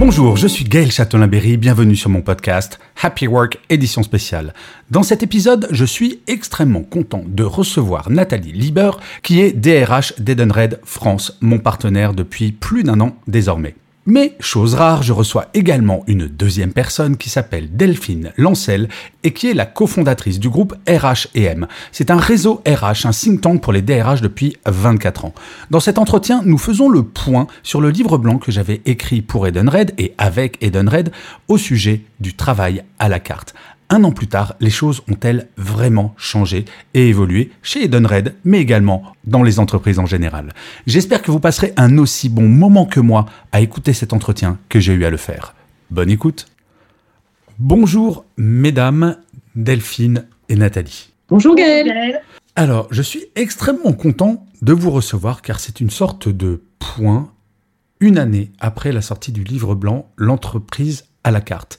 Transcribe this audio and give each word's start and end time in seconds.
Bonjour, 0.00 0.38
je 0.38 0.46
suis 0.46 0.64
Gaël 0.64 0.90
Châtelain-Berry, 0.90 1.58
bienvenue 1.58 1.94
sur 1.94 2.08
mon 2.08 2.22
podcast 2.22 2.80
Happy 3.02 3.26
Work 3.26 3.58
édition 3.68 4.02
spéciale. 4.02 4.54
Dans 4.90 5.02
cet 5.02 5.22
épisode, 5.22 5.68
je 5.72 5.84
suis 5.84 6.22
extrêmement 6.26 6.82
content 6.82 7.22
de 7.26 7.44
recevoir 7.44 8.08
Nathalie 8.08 8.52
Lieber, 8.52 8.92
qui 9.22 9.42
est 9.42 9.52
DRH 9.52 10.18
d'Edenred 10.18 10.80
France, 10.84 11.36
mon 11.42 11.58
partenaire 11.58 12.14
depuis 12.14 12.50
plus 12.50 12.82
d'un 12.82 12.98
an 13.00 13.14
désormais. 13.28 13.74
Mais, 14.12 14.34
chose 14.40 14.74
rare, 14.74 15.04
je 15.04 15.12
reçois 15.12 15.46
également 15.54 16.02
une 16.08 16.26
deuxième 16.26 16.72
personne 16.72 17.16
qui 17.16 17.30
s'appelle 17.30 17.76
Delphine 17.76 18.32
Lancel 18.36 18.88
et 19.22 19.32
qui 19.32 19.48
est 19.48 19.54
la 19.54 19.66
cofondatrice 19.66 20.40
du 20.40 20.48
groupe 20.48 20.74
RH&M. 20.88 21.68
C'est 21.92 22.10
un 22.10 22.16
réseau 22.16 22.60
RH, 22.66 23.06
un 23.06 23.12
think 23.12 23.40
tank 23.40 23.62
pour 23.62 23.72
les 23.72 23.82
DRH 23.82 24.20
depuis 24.20 24.56
24 24.66 25.26
ans. 25.26 25.34
Dans 25.70 25.78
cet 25.78 25.96
entretien, 25.96 26.42
nous 26.44 26.58
faisons 26.58 26.88
le 26.88 27.04
point 27.04 27.46
sur 27.62 27.80
le 27.80 27.90
livre 27.90 28.18
blanc 28.18 28.38
que 28.38 28.50
j'avais 28.50 28.80
écrit 28.84 29.22
pour 29.22 29.46
Edenred 29.46 29.94
et 29.96 30.12
avec 30.18 30.60
Edenred 30.60 31.12
au 31.46 31.56
sujet 31.56 32.02
du 32.18 32.34
travail 32.34 32.82
à 32.98 33.08
la 33.08 33.20
carte. 33.20 33.54
Un 33.92 34.04
an 34.04 34.12
plus 34.12 34.28
tard, 34.28 34.54
les 34.60 34.70
choses 34.70 35.02
ont-elles 35.10 35.48
vraiment 35.56 36.14
changé 36.16 36.64
et 36.94 37.08
évolué 37.08 37.50
chez 37.60 37.84
Edenred, 37.84 38.36
mais 38.44 38.60
également 38.60 39.02
dans 39.24 39.42
les 39.42 39.58
entreprises 39.58 39.98
en 39.98 40.06
général? 40.06 40.52
J'espère 40.86 41.22
que 41.22 41.32
vous 41.32 41.40
passerez 41.40 41.72
un 41.76 41.98
aussi 41.98 42.28
bon 42.28 42.48
moment 42.48 42.86
que 42.86 43.00
moi 43.00 43.26
à 43.50 43.60
écouter 43.60 43.92
cet 43.92 44.12
entretien 44.12 44.58
que 44.68 44.78
j'ai 44.78 44.92
eu 44.92 45.04
à 45.04 45.10
le 45.10 45.16
faire. 45.16 45.56
Bonne 45.90 46.08
écoute 46.08 46.46
Bonjour 47.58 48.24
mesdames, 48.36 49.16
Delphine 49.56 50.24
et 50.48 50.54
Nathalie. 50.54 51.12
Bonjour 51.28 51.56
Gaël. 51.56 52.22
Alors, 52.54 52.86
je 52.92 53.02
suis 53.02 53.24
extrêmement 53.34 53.92
content 53.92 54.46
de 54.62 54.72
vous 54.72 54.92
recevoir 54.92 55.42
car 55.42 55.58
c'est 55.58 55.80
une 55.80 55.90
sorte 55.90 56.28
de 56.28 56.62
point 56.78 57.32
une 57.98 58.18
année 58.18 58.52
après 58.60 58.92
la 58.92 59.02
sortie 59.02 59.32
du 59.32 59.42
livre 59.42 59.74
blanc 59.74 60.08
L'entreprise 60.16 61.06
à 61.24 61.30
la 61.30 61.40
carte. 61.40 61.78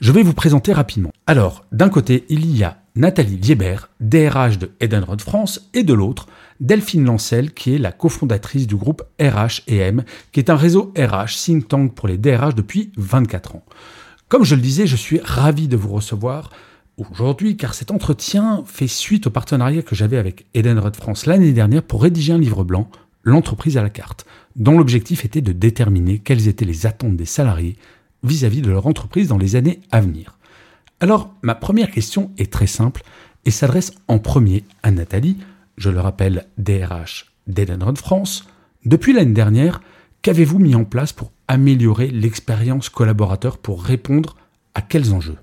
Je 0.00 0.12
vais 0.12 0.22
vous 0.22 0.34
présenter 0.34 0.72
rapidement. 0.72 1.12
Alors, 1.26 1.64
d'un 1.72 1.88
côté, 1.88 2.24
il 2.28 2.56
y 2.56 2.64
a 2.64 2.78
Nathalie 2.94 3.36
Liebert, 3.36 3.90
DRH 4.00 4.58
de 4.58 4.72
Edenred 4.80 5.20
France, 5.20 5.70
et 5.74 5.82
de 5.82 5.94
l'autre, 5.94 6.26
Delphine 6.60 7.04
Lancel, 7.04 7.52
qui 7.52 7.74
est 7.74 7.78
la 7.78 7.92
cofondatrice 7.92 8.66
du 8.66 8.76
groupe 8.76 9.02
RH&M, 9.20 10.04
qui 10.32 10.40
est 10.40 10.50
un 10.50 10.56
réseau 10.56 10.92
RH 10.96 11.34
think 11.42 11.68
tank 11.68 11.94
pour 11.94 12.08
les 12.08 12.18
DRH 12.18 12.54
depuis 12.54 12.92
24 12.96 13.56
ans. 13.56 13.64
Comme 14.28 14.44
je 14.44 14.54
le 14.54 14.60
disais, 14.60 14.86
je 14.86 14.96
suis 14.96 15.20
ravi 15.22 15.68
de 15.68 15.76
vous 15.76 15.90
recevoir 15.90 16.50
aujourd'hui 16.98 17.56
car 17.56 17.72
cet 17.72 17.90
entretien 17.90 18.64
fait 18.66 18.86
suite 18.86 19.26
au 19.26 19.30
partenariat 19.30 19.82
que 19.82 19.94
j'avais 19.94 20.18
avec 20.18 20.46
Edenred 20.52 20.94
France 20.94 21.26
l'année 21.26 21.52
dernière 21.52 21.82
pour 21.82 22.02
rédiger 22.02 22.34
un 22.34 22.38
livre 22.38 22.64
blanc, 22.64 22.90
L'entreprise 23.24 23.76
à 23.76 23.82
la 23.82 23.90
carte, 23.90 24.26
dont 24.56 24.76
l'objectif 24.76 25.24
était 25.24 25.40
de 25.40 25.52
déterminer 25.52 26.18
quelles 26.18 26.48
étaient 26.48 26.64
les 26.64 26.86
attentes 26.86 27.16
des 27.16 27.24
salariés 27.24 27.76
vis-à-vis 28.22 28.62
de 28.62 28.70
leur 28.70 28.86
entreprise 28.86 29.28
dans 29.28 29.38
les 29.38 29.56
années 29.56 29.80
à 29.90 30.00
venir. 30.00 30.38
Alors, 31.00 31.34
ma 31.42 31.54
première 31.54 31.90
question 31.90 32.30
est 32.38 32.52
très 32.52 32.66
simple 32.66 33.02
et 33.44 33.50
s'adresse 33.50 33.92
en 34.08 34.18
premier 34.18 34.64
à 34.82 34.90
Nathalie, 34.90 35.36
je 35.76 35.90
le 35.90 36.00
rappelle, 36.00 36.46
DRH 36.58 37.32
d'Edenred 37.46 37.98
France. 37.98 38.46
Depuis 38.84 39.12
l'année 39.12 39.32
dernière, 39.32 39.80
qu'avez-vous 40.22 40.58
mis 40.58 40.74
en 40.74 40.84
place 40.84 41.12
pour 41.12 41.32
améliorer 41.48 42.08
l'expérience 42.08 42.88
collaborateur 42.88 43.58
pour 43.58 43.82
répondre 43.82 44.36
à 44.74 44.80
quels 44.80 45.12
enjeux? 45.12 45.38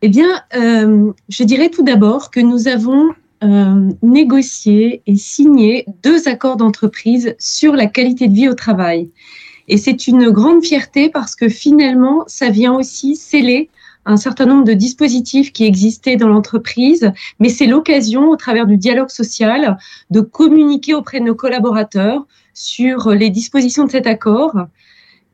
Eh 0.00 0.08
bien, 0.08 0.42
euh, 0.56 1.12
je 1.28 1.44
dirais 1.44 1.68
tout 1.68 1.84
d'abord 1.84 2.30
que 2.30 2.40
nous 2.40 2.66
avons 2.66 3.10
euh, 3.44 3.90
négocié 4.02 5.02
et 5.06 5.16
signé 5.16 5.86
deux 6.02 6.28
accords 6.28 6.56
d'entreprise 6.56 7.36
sur 7.38 7.74
la 7.74 7.86
qualité 7.86 8.28
de 8.28 8.34
vie 8.34 8.48
au 8.48 8.54
travail. 8.54 9.10
Et 9.72 9.78
c'est 9.78 10.06
une 10.06 10.28
grande 10.28 10.62
fierté 10.62 11.08
parce 11.08 11.34
que 11.34 11.48
finalement, 11.48 12.24
ça 12.26 12.50
vient 12.50 12.74
aussi 12.74 13.16
sceller 13.16 13.70
un 14.04 14.18
certain 14.18 14.44
nombre 14.44 14.64
de 14.64 14.74
dispositifs 14.74 15.50
qui 15.50 15.64
existaient 15.64 16.16
dans 16.16 16.28
l'entreprise, 16.28 17.10
mais 17.40 17.48
c'est 17.48 17.64
l'occasion, 17.64 18.28
au 18.28 18.36
travers 18.36 18.66
du 18.66 18.76
dialogue 18.76 19.08
social, 19.08 19.78
de 20.10 20.20
communiquer 20.20 20.92
auprès 20.92 21.20
de 21.20 21.24
nos 21.24 21.34
collaborateurs 21.34 22.26
sur 22.52 23.12
les 23.12 23.30
dispositions 23.30 23.86
de 23.86 23.90
cet 23.90 24.06
accord 24.06 24.66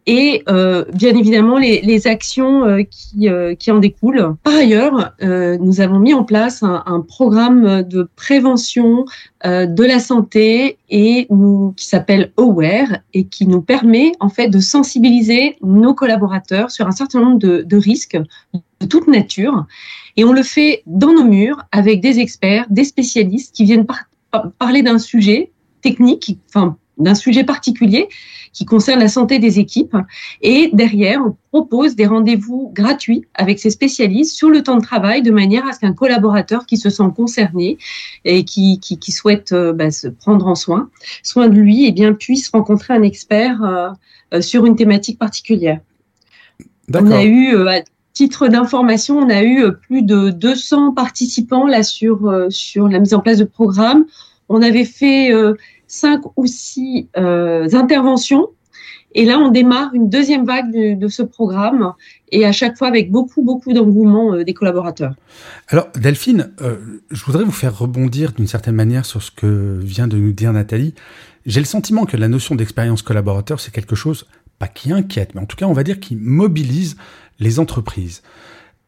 et 0.09 0.43
euh, 0.49 0.87
bien 0.95 1.15
évidemment 1.15 1.59
les, 1.59 1.83
les 1.83 2.07
actions 2.07 2.65
euh, 2.65 2.83
qui, 2.83 3.29
euh, 3.29 3.55
qui, 3.55 3.71
en 3.71 3.79
découlent. 3.79 4.35
Par 4.43 4.55
ailleurs, 4.55 5.13
euh, 5.23 5.59
nous 5.61 5.83
avons 5.83 5.99
mis 5.99 6.15
en 6.15 6.25
place 6.25 6.63
un, 6.63 6.83
un 6.87 7.03
programme 7.03 7.83
de 7.83 8.09
prévention 8.17 9.05
euh, 9.45 9.67
de 9.67 9.85
la 9.85 10.01
santé 10.01 10.79
et 10.89 11.27
nous, 11.29 11.75
qui 11.77 11.87
s'appelle 11.87 12.33
Aware 12.39 13.01
et 13.13 13.25
qui 13.25 13.47
nous 13.47 13.61
permet 13.61 14.13
en 14.19 14.31
fait 14.31 14.49
de 14.49 14.61
sensibiliser 14.61 15.57
nos 15.63 15.93
collaborateurs 15.93 16.71
sur 16.71 16.87
un 16.87 16.93
certain 16.93 17.21
nombre 17.21 17.39
de, 17.39 17.63
de 17.67 17.77
risques 17.77 18.19
de 18.81 18.87
toute 18.87 19.09
nature. 19.09 19.67
Et 20.17 20.25
on 20.25 20.33
le 20.33 20.43
fait 20.43 20.83
dans 20.87 21.13
nos 21.13 21.25
murs 21.25 21.63
avec 21.71 22.01
des 22.01 22.19
experts, 22.19 22.65
des 22.71 22.85
spécialistes 22.85 23.55
qui 23.55 23.65
viennent 23.65 23.85
par 23.85 24.07
parler 24.59 24.83
d'un 24.83 24.99
sujet 24.99 25.51
technique, 25.83 26.39
enfin 26.49 26.79
d'un 26.97 27.15
sujet 27.15 27.45
particulier 27.45 28.09
qui 28.53 28.65
concerne 28.65 29.01
la 29.01 29.09
santé 29.09 29.39
des 29.39 29.59
équipes. 29.59 29.97
Et 30.43 30.71
derrière, 30.73 31.23
on 31.25 31.37
propose 31.51 31.97
des 31.97 32.07
rendez-vous 32.07 32.71
gratuits 32.75 33.25
avec 33.35 33.59
ces 33.59 33.71
spécialistes 33.71 34.35
sur 34.37 34.51
le 34.51 34.63
temps 34.63 34.77
de 34.77 34.83
travail 34.83 35.23
de 35.23 35.31
manière 35.31 35.67
à 35.67 35.73
ce 35.73 35.81
qu'un 35.81 35.93
collaborateur 35.93 36.67
qui 36.67 36.77
se 36.77 36.91
sent 36.91 37.11
concerné 37.17 37.79
et 38.25 38.45
qui, 38.45 38.81
qui, 38.81 38.99
qui 38.99 39.13
souhaite 39.13 39.53
euh, 39.53 39.73
bah, 39.73 39.91
se 39.91 40.09
prendre 40.09 40.47
en 40.47 40.55
soin, 40.55 40.91
soin 41.23 41.49
de 41.49 41.55
lui, 41.55 41.85
et 41.85 41.89
eh 41.89 41.93
bien, 41.93 42.13
puisse 42.13 42.49
rencontrer 42.51 42.95
un 42.95 43.03
expert 43.03 43.63
euh, 43.63 43.91
euh, 44.35 44.41
sur 44.41 44.67
une 44.67 44.77
thématique 44.77 45.19
particulière. 45.19 45.81
On 46.95 47.11
a 47.11 47.25
eu, 47.25 47.55
euh, 47.55 47.69
à 47.69 47.81
titre 48.13 48.49
d'information, 48.49 49.19
on 49.19 49.31
a 49.31 49.45
eu 49.45 49.73
plus 49.73 50.03
de 50.03 50.31
200 50.31 50.93
participants 50.93 51.67
là 51.67 51.83
sur, 51.83 52.47
sur 52.51 52.89
la 52.89 52.99
mise 52.99 53.15
en 53.15 53.21
place 53.21 53.39
de 53.39 53.45
programmes. 53.45 54.07
On 54.49 54.61
avait 54.63 54.85
fait 54.87 55.31
cinq 55.89 56.21
ou 56.37 56.47
six 56.47 57.09
euh, 57.17 57.69
interventions. 57.73 58.49
Et 59.15 59.25
là, 59.25 59.39
on 59.39 59.51
démarre 59.51 59.95
une 59.95 60.11
deuxième 60.11 60.45
vague 60.45 60.71
de, 60.71 61.09
ce 61.09 61.23
programme 61.23 61.95
et 62.31 62.45
à 62.45 62.53
chaque 62.53 62.77
fois 62.77 62.89
avec 62.89 63.11
beaucoup, 63.11 63.43
beaucoup 63.43 63.73
d'engouement 63.73 64.35
euh, 64.35 64.45
des 64.45 64.53
collaborateurs. 64.53 65.15
Alors, 65.69 65.89
Delphine, 65.95 66.53
euh, 66.61 66.77
je 67.11 67.25
voudrais 67.25 67.43
vous 67.43 67.51
faire 67.51 67.77
rebondir 67.77 68.33
d'une 68.33 68.47
certaine 68.47 68.75
manière 68.75 69.07
sur 69.07 69.23
ce 69.23 69.31
que 69.31 69.79
vient 69.83 70.09
de 70.09 70.19
nous 70.19 70.33
dire 70.33 70.53
Nathalie. 70.53 70.95
J'ai 71.47 71.61
le 71.61 71.67
sentiment 71.67 72.05
que 72.05 72.19
la 72.19 72.29
notion 72.29 72.55
d'expérience 72.55 73.01
collaborateur, 73.01 73.61
c'est 73.61 73.73
quelque 73.73 73.97
chose, 73.97 74.27
pas 74.59 74.69
qui 74.69 74.93
inquiète, 74.93 75.35
mais 75.35 75.41
en 75.41 75.47
tout 75.47 75.57
cas, 75.57 75.67
on 75.67 75.73
va 75.73 75.85
dire 75.85 76.01
qui 76.01 76.15
mobilise 76.15 76.97
les 77.41 77.59
entreprises. 77.59 78.23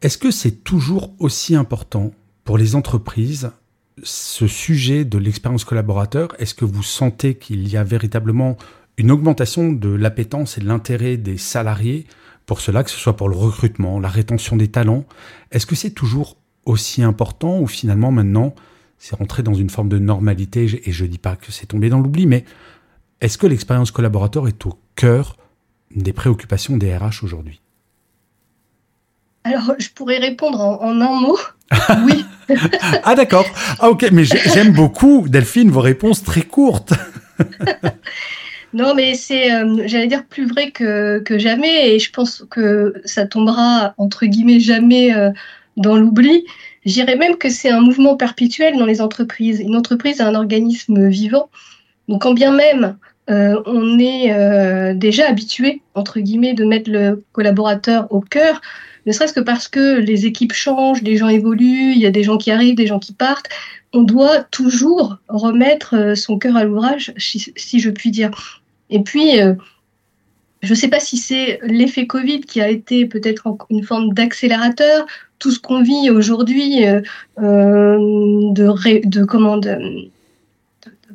Est-ce 0.03 0.19
que 0.19 0.29
c'est 0.29 0.63
toujours 0.63 1.13
aussi 1.19 1.55
important 1.55 2.11
pour 2.43 2.59
les 2.59 2.75
entreprises 2.75 3.51
ce 4.03 4.47
sujet 4.47 5.05
de 5.05 5.17
l'expérience 5.17 5.65
collaborateur, 5.65 6.29
est-ce 6.39 6.53
que 6.53 6.65
vous 6.65 6.83
sentez 6.83 7.35
qu'il 7.35 7.67
y 7.67 7.77
a 7.77 7.83
véritablement 7.83 8.57
une 8.97 9.11
augmentation 9.11 9.71
de 9.71 9.89
l'appétence 9.89 10.57
et 10.57 10.61
de 10.61 10.67
l'intérêt 10.67 11.17
des 11.17 11.37
salariés 11.37 12.05
pour 12.45 12.61
cela, 12.61 12.83
que 12.83 12.89
ce 12.89 12.97
soit 12.97 13.15
pour 13.15 13.29
le 13.29 13.35
recrutement, 13.35 13.99
la 13.99 14.09
rétention 14.09 14.55
des 14.55 14.69
talents? 14.69 15.05
Est-ce 15.51 15.65
que 15.65 15.75
c'est 15.75 15.91
toujours 15.91 16.37
aussi 16.65 17.03
important 17.03 17.59
ou 17.59 17.67
finalement 17.67 18.11
maintenant 18.11 18.55
c'est 18.97 19.15
rentré 19.15 19.41
dans 19.41 19.55
une 19.55 19.69
forme 19.69 19.89
de 19.89 19.97
normalité? 19.97 20.81
Et 20.85 20.91
je 20.91 21.05
ne 21.05 21.09
dis 21.09 21.17
pas 21.17 21.35
que 21.35 21.51
c'est 21.51 21.65
tombé 21.67 21.89
dans 21.89 21.99
l'oubli, 21.99 22.27
mais 22.27 22.45
est-ce 23.19 23.37
que 23.37 23.47
l'expérience 23.47 23.91
collaborateur 23.91 24.47
est 24.47 24.65
au 24.65 24.79
cœur 24.95 25.37
des 25.95 26.13
préoccupations 26.13 26.77
des 26.77 26.95
RH 26.95 27.23
aujourd'hui? 27.23 27.61
Alors, 29.43 29.73
je 29.79 29.89
pourrais 29.89 30.17
répondre 30.17 30.59
en, 30.61 30.81
en 30.81 31.01
un 31.01 31.21
mot. 31.21 31.37
Oui. 32.05 32.25
ah 33.03 33.15
d'accord. 33.15 33.45
Ah 33.79 33.89
ok, 33.89 34.09
mais 34.11 34.25
j'aime 34.25 34.73
beaucoup, 34.73 35.27
Delphine, 35.29 35.71
vos 35.71 35.79
réponses 35.79 36.23
très 36.23 36.41
courtes. 36.41 36.93
non, 38.73 38.93
mais 38.93 39.13
c'est, 39.13 39.53
euh, 39.53 39.83
j'allais 39.85 40.07
dire, 40.07 40.25
plus 40.25 40.45
vrai 40.45 40.71
que, 40.71 41.19
que, 41.19 41.37
jamais, 41.37 41.95
et 41.95 41.99
je 41.99 42.11
pense 42.11 42.45
que 42.49 42.93
ça 43.05 43.25
tombera, 43.25 43.93
entre 43.97 44.25
guillemets, 44.25 44.59
jamais 44.59 45.15
euh, 45.15 45.31
dans 45.77 45.95
l'oubli. 45.95 46.45
Je 46.85 46.93
dirais 46.93 47.15
même 47.15 47.37
que 47.37 47.49
c'est 47.49 47.69
un 47.69 47.81
mouvement 47.81 48.17
perpétuel 48.17 48.77
dans 48.77 48.85
les 48.85 49.01
entreprises. 49.01 49.59
Une 49.59 49.75
entreprise 49.75 50.19
est 50.19 50.23
un 50.23 50.35
organisme 50.35 51.07
vivant. 51.07 51.49
Donc, 52.07 52.23
quand 52.23 52.33
bien 52.33 52.51
même 52.51 52.97
euh, 53.29 53.61
on 53.65 53.97
est 53.99 54.95
déjà 54.95 55.29
habitué, 55.29 55.81
entre 55.93 56.19
guillemets, 56.19 56.53
de 56.53 56.65
mettre 56.65 56.91
le 56.91 57.23
collaborateur 57.31 58.11
au 58.11 58.19
cœur, 58.19 58.59
ne 59.05 59.11
serait-ce 59.11 59.33
que 59.33 59.39
parce 59.39 59.67
que 59.67 59.99
les 59.99 60.25
équipes 60.25 60.53
changent, 60.53 61.01
les 61.01 61.17
gens 61.17 61.27
évoluent, 61.27 61.93
il 61.93 61.99
y 61.99 62.05
a 62.05 62.11
des 62.11 62.23
gens 62.23 62.37
qui 62.37 62.51
arrivent, 62.51 62.75
des 62.75 62.87
gens 62.87 62.99
qui 62.99 63.13
partent. 63.13 63.49
On 63.93 64.03
doit 64.03 64.43
toujours 64.43 65.17
remettre 65.27 65.95
euh, 65.95 66.15
son 66.15 66.37
cœur 66.37 66.55
à 66.55 66.63
l'ouvrage, 66.63 67.13
si, 67.17 67.79
je 67.79 67.89
puis 67.89 68.11
dire. 68.11 68.31
Et 68.89 69.01
puis, 69.01 69.37
je 70.61 70.69
ne 70.69 70.75
sais 70.75 70.89
pas 70.89 70.99
si 70.99 71.17
c'est 71.17 71.59
l'effet 71.63 72.07
Covid 72.07 72.41
qui 72.41 72.61
a 72.61 72.69
été 72.69 73.05
peut-être 73.05 73.57
une 73.69 73.83
forme 73.83 74.13
d'accélérateur. 74.13 75.05
Tout 75.39 75.51
ce 75.51 75.59
qu'on 75.59 75.81
vit 75.81 76.09
aujourd'hui 76.11 76.85
de, 77.37 78.53
de, 78.55 79.25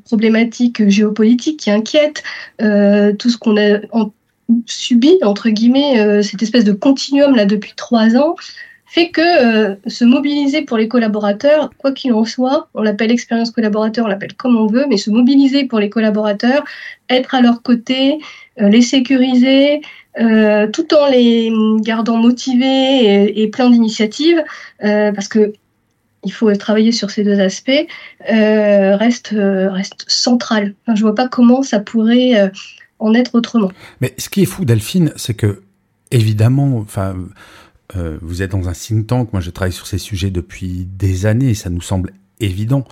problématiques 0.07 0.89
géopolitiques 0.89 1.61
qui 1.61 1.71
inquiètent, 1.71 2.23
euh, 2.63 3.13
tout 3.13 3.29
ce 3.29 3.37
qu'on 3.37 3.57
a 3.57 3.81
subi, 4.67 5.19
entre 5.23 5.49
guillemets, 5.51 6.01
euh, 6.01 6.23
cette 6.23 6.43
espèce 6.43 6.65
de 6.65 6.73
continuum 6.73 7.35
là 7.35 7.47
depuis 7.47 7.73
trois 7.77 8.17
ans, 8.17 8.37
fait 8.87 9.11
que 9.11 9.21
euh, 9.21 9.75
se 9.87 10.05
mobiliser 10.05 10.63
pour 10.63 10.77
les 10.77 10.89
collaborateurs, 10.89 11.71
quoi 11.79 11.93
qu'il 11.93 12.13
en 12.13 12.25
soit, 12.25 12.69
on 12.75 12.83
l'appelle 12.83 13.11
expérience 13.11 13.51
collaborateur, 13.51 14.05
on 14.07 14.09
l'appelle 14.09 14.35
comme 14.35 14.57
on 14.57 14.67
veut, 14.67 14.87
mais 14.89 14.97
se 14.97 15.11
mobiliser 15.11 15.65
pour 15.65 15.81
les 15.81 15.91
collaborateurs, 15.91 16.65
être 17.11 17.35
à 17.35 17.41
leur 17.41 17.63
côté, 17.63 18.19
les 18.59 18.83
sécuriser, 18.83 19.83
tout 20.17 20.95
en 20.95 21.11
les 21.11 21.53
gardant 21.81 22.17
motivés 22.17 22.65
et, 22.65 23.43
et 23.43 23.49
plein 23.49 23.69
d'initiatives, 23.69 24.43
parce 24.81 25.29
que 25.29 25.53
il 26.27 26.33
faut 26.33 26.53
travailler 26.57 26.93
sur 26.93 27.11
ces 27.11 27.23
deux 27.23 27.41
aspects, 27.41 27.87
euh, 28.31 28.97
reste, 28.97 29.33
euh, 29.33 29.71
reste 29.71 30.05
central. 30.09 30.75
je 30.89 30.93
ne 30.93 30.99
vois 30.99 31.15
pas 31.15 31.29
comment 31.29 31.63
ça 31.63 31.79
pourrait 31.79 32.39
euh, 32.41 32.49
en 32.99 33.15
être 33.15 33.35
autrement. 33.35 33.71
Mais 34.01 34.15
ce 34.19 34.29
qui 34.29 34.43
est 34.43 34.47
fou, 34.47 34.65
Delphine, 34.65 35.13
c'est 35.17 35.35
que, 35.35 35.63
évidemment, 36.11 36.79
enfin, 36.79 37.17
vous 37.95 38.43
êtes 38.43 38.51
dans 38.51 38.69
un 38.69 38.73
think 38.73 39.07
tank, 39.07 39.33
moi 39.33 39.41
je 39.41 39.51
travaille 39.51 39.73
sur 39.73 39.87
ces 39.87 39.99
sujets 39.99 40.31
depuis 40.31 40.87
des 40.87 41.27
années, 41.27 41.51
et 41.51 41.55
ça 41.55 41.71
nous 41.71 41.81
semble 41.81 42.13
évident. 42.41 42.85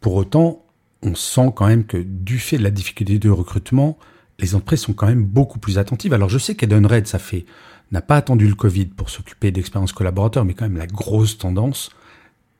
Pour 0.00 0.14
autant, 0.14 0.64
on 1.02 1.14
sent 1.14 1.52
quand 1.54 1.66
même 1.66 1.84
que 1.84 1.96
du 1.96 2.38
fait 2.38 2.58
de 2.58 2.62
la 2.62 2.70
difficulté 2.70 3.18
de 3.18 3.30
recrutement, 3.30 3.98
les 4.38 4.54
entreprises 4.54 4.80
sont 4.80 4.92
quand 4.92 5.06
même 5.06 5.24
beaucoup 5.24 5.58
plus 5.58 5.78
attentives. 5.78 6.12
Alors 6.12 6.28
je 6.28 6.38
sais 6.38 6.54
qu'Edenred, 6.54 7.06
ça 7.06 7.18
fait, 7.18 7.44
n'a 7.90 8.00
pas 8.00 8.16
attendu 8.16 8.46
le 8.46 8.54
Covid 8.54 8.86
pour 8.86 9.10
s'occuper 9.10 9.50
d'expérience 9.50 9.92
collaborateur, 9.92 10.44
mais 10.44 10.54
quand 10.54 10.64
même 10.64 10.76
la 10.76 10.86
grosse 10.86 11.38
tendance, 11.38 11.90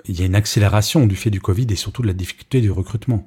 il 0.06 0.18
y 0.18 0.22
a 0.22 0.26
une 0.26 0.34
accélération 0.34 1.06
du 1.06 1.16
fait 1.16 1.30
du 1.30 1.40
Covid 1.40 1.66
et 1.70 1.76
surtout 1.76 2.02
de 2.02 2.08
la 2.08 2.14
difficulté 2.14 2.60
du 2.60 2.70
recrutement. 2.70 3.26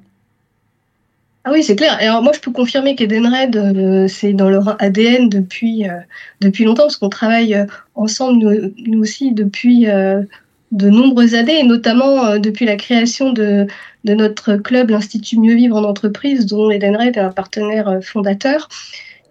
Ah 1.44 1.50
oui, 1.50 1.64
c'est 1.64 1.74
clair. 1.74 1.96
alors 1.98 2.22
moi, 2.22 2.32
je 2.32 2.38
peux 2.38 2.52
confirmer 2.52 2.94
qu'Edenred, 2.94 3.56
euh, 3.56 4.06
c'est 4.06 4.32
dans 4.32 4.48
leur 4.48 4.80
ADN 4.80 5.28
depuis, 5.28 5.88
euh, 5.88 5.94
depuis 6.40 6.62
longtemps, 6.64 6.84
parce 6.84 6.96
qu'on 6.96 7.08
travaille 7.08 7.54
euh, 7.54 7.66
ensemble, 7.96 8.72
nous, 8.86 9.00
aussi, 9.00 9.32
depuis 9.32 9.86
de 9.86 10.88
nombreuses 10.88 11.34
années, 11.34 11.58
et 11.58 11.64
notamment 11.64 12.38
depuis 12.38 12.64
la 12.64 12.76
création 12.76 13.32
de, 13.32 13.66
de 14.04 14.14
notre 14.14 14.54
club, 14.56 14.90
l'Institut 14.90 15.38
Mieux 15.38 15.54
Vivre 15.54 15.76
en 15.76 15.84
entreprise, 15.84 16.46
dont 16.46 16.70
Edenred 16.70 17.16
est 17.16 17.20
un 17.20 17.30
partenaire 17.30 17.98
fondateur. 18.02 18.68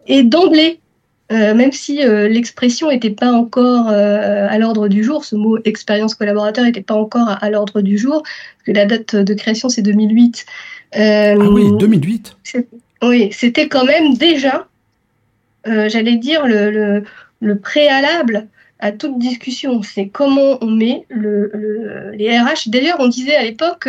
Et 0.05 0.23
d'emblée, 0.23 0.79
même 1.31 1.71
si 1.71 2.01
l'expression 2.03 2.91
n'était 2.91 3.09
pas 3.09 3.31
encore 3.31 3.87
à 3.87 4.57
l'ordre 4.59 4.87
du 4.87 5.03
jour, 5.03 5.25
ce 5.25 5.35
mot 5.35 5.57
expérience 5.65 6.13
collaborateur 6.13 6.65
n'était 6.65 6.83
pas 6.83 6.93
encore 6.93 7.35
à, 7.41 7.49
l'ordre 7.49 7.81
du 7.81 7.97
jour, 7.97 8.21
parce 8.21 8.63
que 8.67 8.71
la 8.73 8.85
date 8.85 9.15
de 9.15 9.33
création 9.33 9.67
c'est 9.69 9.81
2008. 9.81 10.45
Ah 10.93 11.35
oui, 11.37 11.71
2008 11.79 12.37
Oui, 13.01 13.29
c'était 13.31 13.67
quand 13.67 13.85
même 13.85 14.15
déjà, 14.15 14.67
j'allais 15.65 16.17
dire, 16.17 16.45
le, 16.45 17.03
le, 17.39 17.57
préalable 17.57 18.47
à 18.79 18.91
toute 18.91 19.17
discussion. 19.19 19.81
C'est 19.83 20.07
comment 20.07 20.57
on 20.61 20.69
met 20.69 21.05
le, 21.09 22.11
les 22.13 22.37
RH. 22.37 22.67
D'ailleurs, 22.67 22.97
on 22.99 23.07
disait 23.07 23.35
à 23.35 23.43
l'époque 23.43 23.87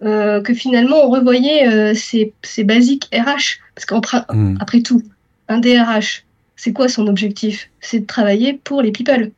que 0.00 0.54
finalement 0.54 1.04
on 1.04 1.10
revoyait 1.10 1.94
ces, 1.94 2.32
ces, 2.42 2.64
basiques 2.64 3.08
RH, 3.12 3.60
parce 3.74 3.86
qu'après 3.86 4.22
hmm. 4.30 4.56
après 4.60 4.80
tout, 4.80 5.02
un 5.48 5.58
DRH, 5.58 6.24
c'est 6.56 6.72
quoi 6.72 6.88
son 6.88 7.06
objectif? 7.06 7.70
C'est 7.80 8.00
de 8.00 8.06
travailler 8.06 8.60
pour 8.64 8.82
les 8.82 8.92
people. 8.92 9.30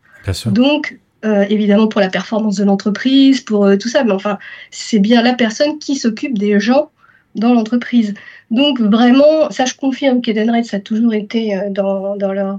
Donc, 0.47 0.99
euh, 1.25 1.47
évidemment 1.49 1.87
pour 1.87 2.01
la 2.01 2.09
performance 2.09 2.57
de 2.57 2.65
l'entreprise, 2.65 3.41
pour 3.41 3.65
euh, 3.65 3.77
tout 3.77 3.89
ça, 3.89 4.03
mais 4.03 4.13
enfin, 4.13 4.39
c'est 4.71 4.99
bien 4.99 5.23
la 5.23 5.35
personne 5.35 5.79
qui 5.79 5.95
s'occupe 5.97 6.37
des 6.37 6.59
gens 6.59 6.91
dans 7.35 7.55
l'entreprise. 7.55 8.15
Donc, 8.51 8.81
vraiment, 8.81 9.51
ça, 9.51 9.65
je 9.65 9.75
confirme 9.75 10.21
qu'Edenred, 10.21 10.65
ça 10.65 10.79
a 10.79 10.81
toujours 10.81 11.15
été 11.15 11.57
euh, 11.57 11.71
dans, 11.71 12.17
dans, 12.17 12.33
leur 12.33 12.59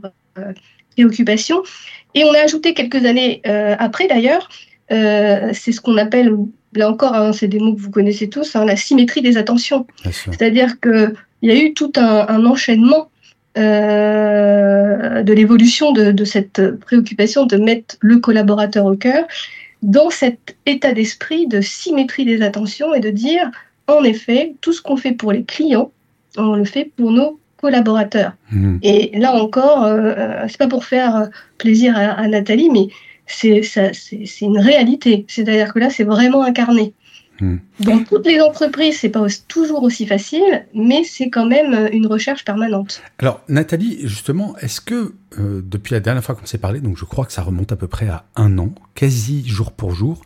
préoccupation. 0.95 1.61
Et 2.15 2.23
on 2.23 2.33
a 2.33 2.39
ajouté 2.39 2.73
quelques 2.73 3.05
années 3.05 3.41
après, 3.79 4.07
d'ailleurs, 4.07 4.47
c'est 4.89 5.71
ce 5.71 5.81
qu'on 5.81 5.97
appelle, 5.97 6.35
là 6.75 6.91
encore, 6.91 7.15
hein, 7.15 7.33
c'est 7.33 7.47
des 7.47 7.57
mots 7.57 7.73
que 7.73 7.81
vous 7.81 7.89
connaissez 7.89 8.29
tous, 8.29 8.55
hein, 8.55 8.65
la 8.65 8.75
symétrie 8.75 9.23
des 9.23 9.37
attentions. 9.37 9.87
C'est-à-dire 10.11 10.79
qu'il 10.79 11.15
y 11.41 11.49
a 11.49 11.55
eu 11.55 11.73
tout 11.73 11.91
un, 11.95 12.27
un 12.27 12.45
enchaînement 12.45 13.09
euh, 13.55 15.21
de 15.21 15.31
l'évolution 15.31 15.91
de, 15.91 16.25
cette 16.25 16.75
préoccupation 16.79 17.45
de 17.45 17.57
mettre 17.57 17.97
le 17.99 18.17
collaborateur 18.17 18.85
au 18.85 18.95
cœur 18.95 19.25
dans 19.83 20.09
cet 20.09 20.55
état 20.65 20.91
d'esprit 20.91 21.45
de 21.45 21.61
symétrie 21.61 22.25
des 22.25 22.41
attentions 22.41 22.95
et 22.95 22.99
de 22.99 23.11
dire, 23.11 23.51
en 23.87 24.03
effet, 24.03 24.55
tout 24.61 24.73
ce 24.73 24.81
qu'on 24.81 24.97
fait 24.97 25.11
pour 25.11 25.31
les 25.31 25.43
clients, 25.43 25.91
on 26.37 26.55
le 26.55 26.65
fait 26.65 26.91
pour 26.95 27.11
nos 27.11 27.39
collaborateurs. 27.57 28.33
Mmh. 28.51 28.77
Et 28.81 29.17
là 29.17 29.33
encore, 29.33 29.83
euh, 29.83 30.45
c'est 30.47 30.57
pas 30.57 30.67
pour 30.67 30.85
faire 30.85 31.29
plaisir 31.57 31.95
à, 31.97 32.27
Nathalie, 32.27 32.69
mais 32.69 32.87
c'est 33.25 33.61
une 34.41 34.59
réalité. 34.59 35.25
C'est-à-dire 35.27 35.73
que 35.73 35.79
là, 35.79 35.89
c'est 35.89 36.03
vraiment 36.03 36.43
incarné. 36.43 36.93
Hmm. 37.39 37.57
Dans 37.79 38.03
toutes 38.03 38.27
les 38.27 38.39
entreprises, 38.39 38.99
c'est 38.99 39.09
pas 39.09 39.25
toujours 39.47 39.81
aussi 39.81 40.05
facile, 40.05 40.65
mais 40.75 41.03
c'est 41.03 41.29
quand 41.29 41.47
même 41.47 41.73
euh, 41.73 41.89
une 41.91 42.05
recherche 42.05 42.45
permanente. 42.45 43.01
Alors, 43.17 43.41
Nathalie, 43.49 44.01
justement, 44.03 44.55
est-ce 44.61 44.79
que 44.79 45.13
euh, 45.39 45.61
depuis 45.65 45.93
la 45.93 45.99
dernière 45.99 46.23
fois 46.23 46.35
qu'on 46.35 46.45
s'est 46.45 46.59
parlé, 46.59 46.79
donc 46.79 46.97
je 46.97 47.05
crois 47.05 47.25
que 47.25 47.33
ça 47.33 47.41
remonte 47.41 47.71
à 47.71 47.75
peu 47.75 47.87
près 47.87 48.07
à 48.07 48.25
un 48.35 48.59
an, 48.59 48.69
quasi 48.93 49.47
jour 49.47 49.71
pour 49.71 49.95
jour, 49.95 50.21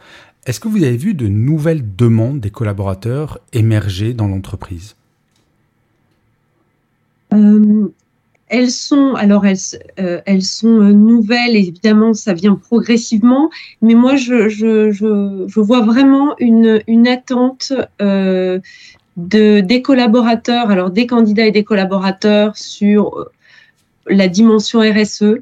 est-ce 0.48 0.62
que 0.62 0.70
vous 0.70 0.84
avez 0.84 0.96
vu 0.96 1.14
de 1.14 1.28
nouvelles 1.28 1.96
demandes 1.96 2.40
des 2.40 2.50
collaborateurs 2.50 3.40
émerger 3.52 4.14
dans 4.14 4.28
l'entreprise? 4.28 4.96
Euh, 7.34 7.88
elles 8.48 8.72
sont, 8.72 9.16
euh, 9.18 10.22
euh, 10.24 10.94
nouvelles, 10.94 11.58
évidemment, 11.58 12.13
ça 12.13 12.34
vient 12.34 12.56
progressivement, 12.56 13.50
mais 13.82 13.94
moi, 13.94 14.16
je, 14.16 15.60
vois 15.60 15.82
vraiment 15.82 16.34
une, 16.39 17.08
attente 17.10 17.74
de, 18.00 18.62
des 19.18 19.82
collaborateurs, 19.82 20.70
alors 20.70 20.92
des 20.92 21.08
candidats 21.08 21.46
et 21.46 21.51
des 21.51 21.66
collaborateurs 21.66 22.56
sur 22.56 23.27
la 24.08 24.30
dimension 24.30 24.80
RSE, 24.80 25.42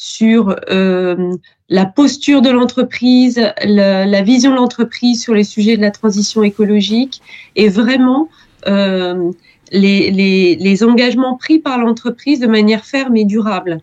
sur 0.00 0.54
euh, 0.70 1.32
la 1.68 1.84
posture 1.84 2.40
de 2.40 2.50
l'entreprise, 2.50 3.42
la, 3.64 4.06
la, 4.06 4.22
vision 4.22 4.52
de 4.52 4.56
l'entreprise 4.56 5.20
sur 5.20 5.34
les 5.34 5.42
sujets 5.42 5.76
de 5.76 5.82
la 5.82 5.90
transition 5.90 6.44
écologique, 6.44 7.20
et 7.56 7.68
vraiment 7.68 8.28
euh, 8.68 9.32
les, 9.72 10.12
les, 10.12 10.54
les 10.54 10.84
engagements 10.84 11.36
pris 11.36 11.58
par 11.58 11.78
l'entreprise 11.78 12.38
de 12.38 12.46
manière 12.46 12.84
ferme 12.84 13.16
et 13.16 13.24
durable. 13.24 13.80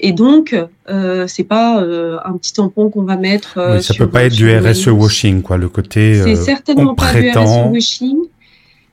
Et 0.00 0.10
donc, 0.10 0.52
euh, 0.88 1.28
c'est 1.28 1.44
pas 1.44 1.80
euh, 1.80 2.18
un 2.24 2.36
petit 2.38 2.54
tampon 2.54 2.90
qu'on 2.90 3.04
va 3.04 3.16
mettre. 3.16 3.58
Euh, 3.58 3.80
ça 3.80 3.94
peut 3.94 4.10
pas 4.10 4.24
être 4.24 4.34
du 4.34 4.52
RSE 4.52 4.88
washing, 4.88 5.42
quoi, 5.42 5.58
le 5.58 5.68
côté. 5.68 6.20
C'est 6.24 6.34
certainement 6.34 6.96
pas 6.96 7.14
du 7.14 7.30
RSE 7.30 7.70
washing. 7.70 8.16
Hmm. 8.16 8.26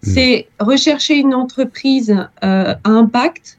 C'est 0.04 0.48
rechercher 0.60 1.16
une 1.16 1.34
entreprise 1.34 2.16
à 2.42 2.78
impact 2.84 3.58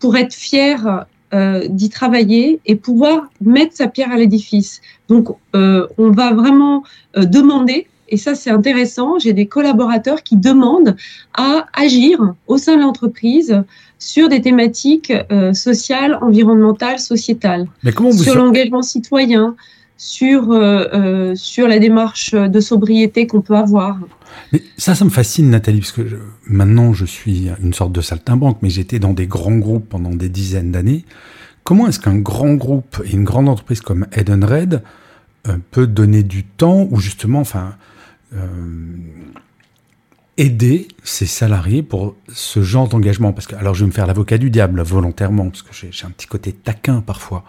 pour 0.00 0.16
être 0.16 0.32
fier 0.32 1.04
euh, 1.34 1.66
d'y 1.68 1.88
travailler 1.88 2.60
et 2.66 2.76
pouvoir 2.76 3.28
mettre 3.40 3.74
sa 3.74 3.88
pierre 3.88 4.12
à 4.12 4.16
l'édifice. 4.16 4.80
Donc, 5.08 5.28
on 5.54 6.10
va 6.10 6.32
vraiment 6.32 6.82
demander 7.16 7.86
et 8.08 8.16
ça 8.16 8.34
c'est 8.34 8.50
intéressant, 8.50 9.18
j'ai 9.18 9.32
des 9.32 9.46
collaborateurs 9.46 10.22
qui 10.22 10.36
demandent 10.36 10.96
à 11.34 11.66
agir 11.72 12.34
au 12.46 12.58
sein 12.58 12.76
de 12.76 12.82
l'entreprise 12.82 13.62
sur 13.98 14.28
des 14.28 14.40
thématiques 14.40 15.12
euh, 15.32 15.52
sociales, 15.52 16.18
environnementales, 16.20 16.98
sociétales, 16.98 17.66
Mais 17.82 17.92
comment 17.92 18.10
vous 18.10 18.22
sur 18.22 18.36
l'engagement 18.36 18.82
citoyen, 18.82 19.56
sur, 19.96 20.50
euh, 20.50 20.84
euh, 20.92 21.34
sur 21.34 21.68
la 21.68 21.78
démarche 21.78 22.34
de 22.34 22.60
sobriété 22.60 23.26
qu'on 23.26 23.40
peut 23.40 23.56
avoir. 23.56 23.98
Mais 24.52 24.62
ça, 24.76 24.94
ça 24.94 25.04
me 25.04 25.10
fascine, 25.10 25.50
Nathalie, 25.50 25.80
parce 25.80 25.92
que 25.92 26.02
maintenant 26.46 26.92
je 26.92 27.04
suis 27.04 27.48
une 27.62 27.72
sorte 27.72 27.92
de 27.92 28.00
saltimbanque, 28.00 28.58
mais 28.62 28.70
j'étais 28.70 28.98
dans 28.98 29.14
des 29.14 29.26
grands 29.26 29.56
groupes 29.56 29.88
pendant 29.88 30.14
des 30.14 30.28
dizaines 30.28 30.72
d'années. 30.72 31.04
Comment 31.64 31.88
est-ce 31.88 31.98
qu'un 31.98 32.18
grand 32.18 32.54
groupe 32.54 33.02
et 33.04 33.12
une 33.12 33.24
grande 33.24 33.48
entreprise 33.48 33.80
comme 33.80 34.06
Edenred 34.12 34.82
peut 35.70 35.86
donner 35.86 36.22
du 36.22 36.44
temps 36.44 36.86
ou 36.90 37.00
justement, 37.00 37.40
enfin, 37.40 37.74
aider 40.36 40.86
ses 41.02 41.26
salariés 41.26 41.82
pour 41.82 42.14
ce 42.28 42.62
genre 42.62 42.88
d'engagement? 42.88 43.32
Parce 43.32 43.48
que, 43.48 43.56
alors 43.56 43.74
je 43.74 43.80
vais 43.80 43.88
me 43.88 43.92
faire 43.92 44.06
l'avocat 44.06 44.38
du 44.38 44.50
diable 44.50 44.80
volontairement, 44.82 45.50
parce 45.50 45.62
que 45.62 45.70
j'ai 45.72 46.06
un 46.06 46.10
petit 46.10 46.28
côté 46.28 46.52
taquin 46.52 47.00
parfois. 47.00 47.44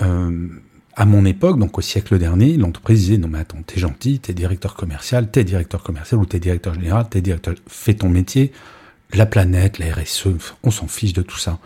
Euh, 0.00 0.48
à 0.94 1.04
mon 1.06 1.24
époque, 1.24 1.58
donc 1.58 1.78
au 1.78 1.80
siècle 1.80 2.18
dernier, 2.18 2.56
l'entreprise 2.56 3.00
disait 3.00 3.18
non 3.18 3.28
mais 3.28 3.38
attends, 3.38 3.62
t'es 3.66 3.80
gentil, 3.80 4.18
t'es 4.18 4.34
directeur 4.34 4.74
commercial, 4.74 5.30
t'es 5.30 5.44
directeur 5.44 5.82
commercial 5.82 6.20
ou 6.20 6.26
t'es 6.26 6.38
directeur 6.38 6.74
général, 6.74 7.06
t'es 7.08 7.20
directeur, 7.20 7.54
fais 7.66 7.94
ton 7.94 8.08
métier. 8.08 8.52
La 9.14 9.26
planète, 9.26 9.78
la 9.78 9.92
RSE, 9.94 10.28
on 10.62 10.70
s'en 10.70 10.86
fiche 10.86 11.12
de 11.12 11.22
tout 11.22 11.38
ça. 11.38 11.58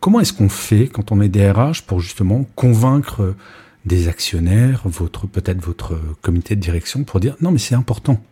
Comment 0.00 0.20
est-ce 0.20 0.32
qu'on 0.32 0.48
fait 0.48 0.88
quand 0.88 1.12
on 1.12 1.20
est 1.20 1.28
DRH 1.28 1.82
pour 1.82 2.00
justement 2.00 2.44
convaincre 2.54 3.34
des 3.84 4.08
actionnaires, 4.08 4.82
votre 4.84 5.26
peut-être 5.26 5.60
votre 5.60 5.98
comité 6.22 6.56
de 6.56 6.60
direction, 6.60 7.04
pour 7.04 7.20
dire 7.20 7.36
non 7.40 7.50
mais 7.50 7.58
c'est 7.58 7.74
important? 7.74 8.22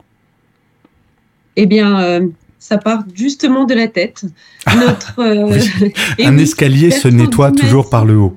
Eh 1.56 1.66
bien, 1.66 2.00
euh, 2.00 2.26
ça 2.58 2.78
part 2.78 3.04
justement 3.14 3.64
de 3.64 3.74
la 3.74 3.88
tête. 3.88 4.24
Notre, 4.74 5.20
euh, 5.20 5.90
Un 6.18 6.38
escalier 6.38 6.90
se 6.90 7.08
nettoie 7.08 7.52
toujours 7.52 7.90
par 7.90 8.04
le 8.04 8.16
haut. 8.16 8.36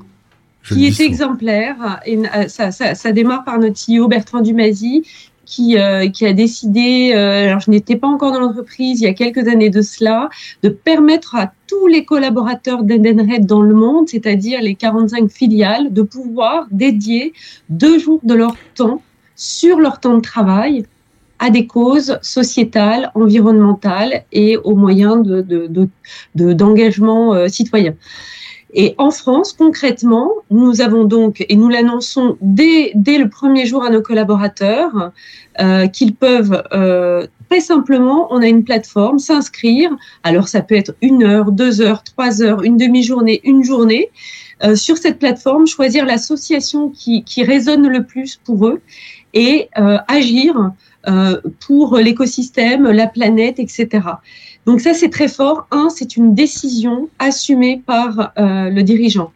Qui 0.67 0.85
est 0.87 0.99
exemplaire. 0.99 1.99
Et, 2.05 2.17
euh, 2.17 2.47
ça, 2.47 3.11
démarre 3.11 3.43
par 3.43 3.59
notre 3.59 3.79
CEO 3.79 4.07
Bertrand 4.07 4.41
Dumazy, 4.41 5.03
qui, 5.45 5.75
qui 6.13 6.25
a 6.25 6.33
décidé, 6.33 7.11
alors 7.13 7.59
je 7.59 7.69
n'étais 7.69 7.97
pas 7.97 8.07
encore 8.07 8.31
dans 8.31 8.39
l'entreprise 8.39 9.01
il 9.01 9.03
y 9.03 9.07
a 9.07 9.13
quelques 9.13 9.49
années 9.49 9.69
de 9.69 9.81
cela, 9.81 10.29
de 10.63 10.69
permettre 10.69 11.35
à 11.35 11.51
tous 11.67 11.85
les 11.87 12.05
collaborateurs 12.05 12.83
d'Edenred 12.83 13.45
dans 13.45 13.61
le 13.61 13.73
monde, 13.73 14.07
c'est-à-dire 14.07 14.61
les 14.61 14.75
45 14.75 15.29
filiales, 15.29 15.91
de 15.91 16.01
pouvoir 16.01 16.65
dédier 16.71 17.33
deux 17.69 17.99
jours 17.99 18.21
de 18.23 18.33
leur 18.33 18.55
temps 18.73 19.01
sur 19.35 19.79
leur 19.79 19.99
temps 19.99 20.15
de 20.15 20.21
travail 20.21 20.85
à 21.39 21.49
des 21.49 21.67
causes 21.67 22.17
sociétales, 22.21 23.11
environnementales 23.15 24.23
et 24.31 24.55
aux 24.55 24.75
moyens 24.75 25.21
d'engagement 26.35 27.33
de, 27.33 27.35
de, 27.35 27.43
euh, 27.43 27.47
citoyen. 27.49 27.95
Et 28.73 28.95
en 28.97 29.11
France, 29.11 29.53
concrètement, 29.53 30.31
nous 30.49 30.81
avons 30.81 31.03
donc, 31.03 31.45
et 31.47 31.55
nous 31.55 31.69
l'annonçons 31.69 32.37
dès, 32.41 32.91
dès 32.95 33.19
le 33.19 33.29
premier 33.29 33.67
jour 33.67 33.83
à 33.83 33.91
nos 33.91 34.01
collaborateurs, 34.01 35.11
euh, 35.61 35.85
qu'ils 35.87 36.15
peuvent 36.15 36.63
euh, 36.73 37.27
très 37.49 37.59
simplement, 37.59 38.27
on 38.31 38.41
a 38.41 38.47
une 38.47 38.63
plateforme, 38.63 39.19
s'inscrire. 39.19 39.91
Alors 40.23 40.47
ça 40.47 40.61
peut 40.61 40.75
être 40.75 40.95
une 41.03 41.23
heure, 41.23 41.51
deux 41.51 41.81
heures, 41.81 42.03
trois 42.03 42.41
heures, 42.41 42.63
une 42.63 42.77
demi-journée, 42.77 43.41
une 43.43 43.63
journée. 43.63 44.09
Euh, 44.63 44.75
sur 44.75 44.97
cette 44.97 45.19
plateforme, 45.19 45.67
choisir 45.67 46.05
l'association 46.05 46.89
qui, 46.89 47.23
qui 47.23 47.43
résonne 47.43 47.87
le 47.87 48.05
plus 48.05 48.37
pour 48.43 48.67
eux 48.67 48.81
et 49.35 49.69
agir 50.07 50.71
pour 51.65 51.97
l'écosystème, 51.97 52.83
la 52.83 53.07
planète, 53.07 53.57
etc. 53.57 53.89
Donc 54.65 54.81
ça, 54.81 54.93
c'est 54.93 55.09
très 55.09 55.27
fort. 55.27 55.67
Un, 55.71 55.89
c'est 55.89 56.15
une 56.15 56.33
décision 56.33 57.09
assumée 57.19 57.81
par 57.85 58.33
euh, 58.37 58.69
le 58.69 58.83
dirigeant. 58.83 59.31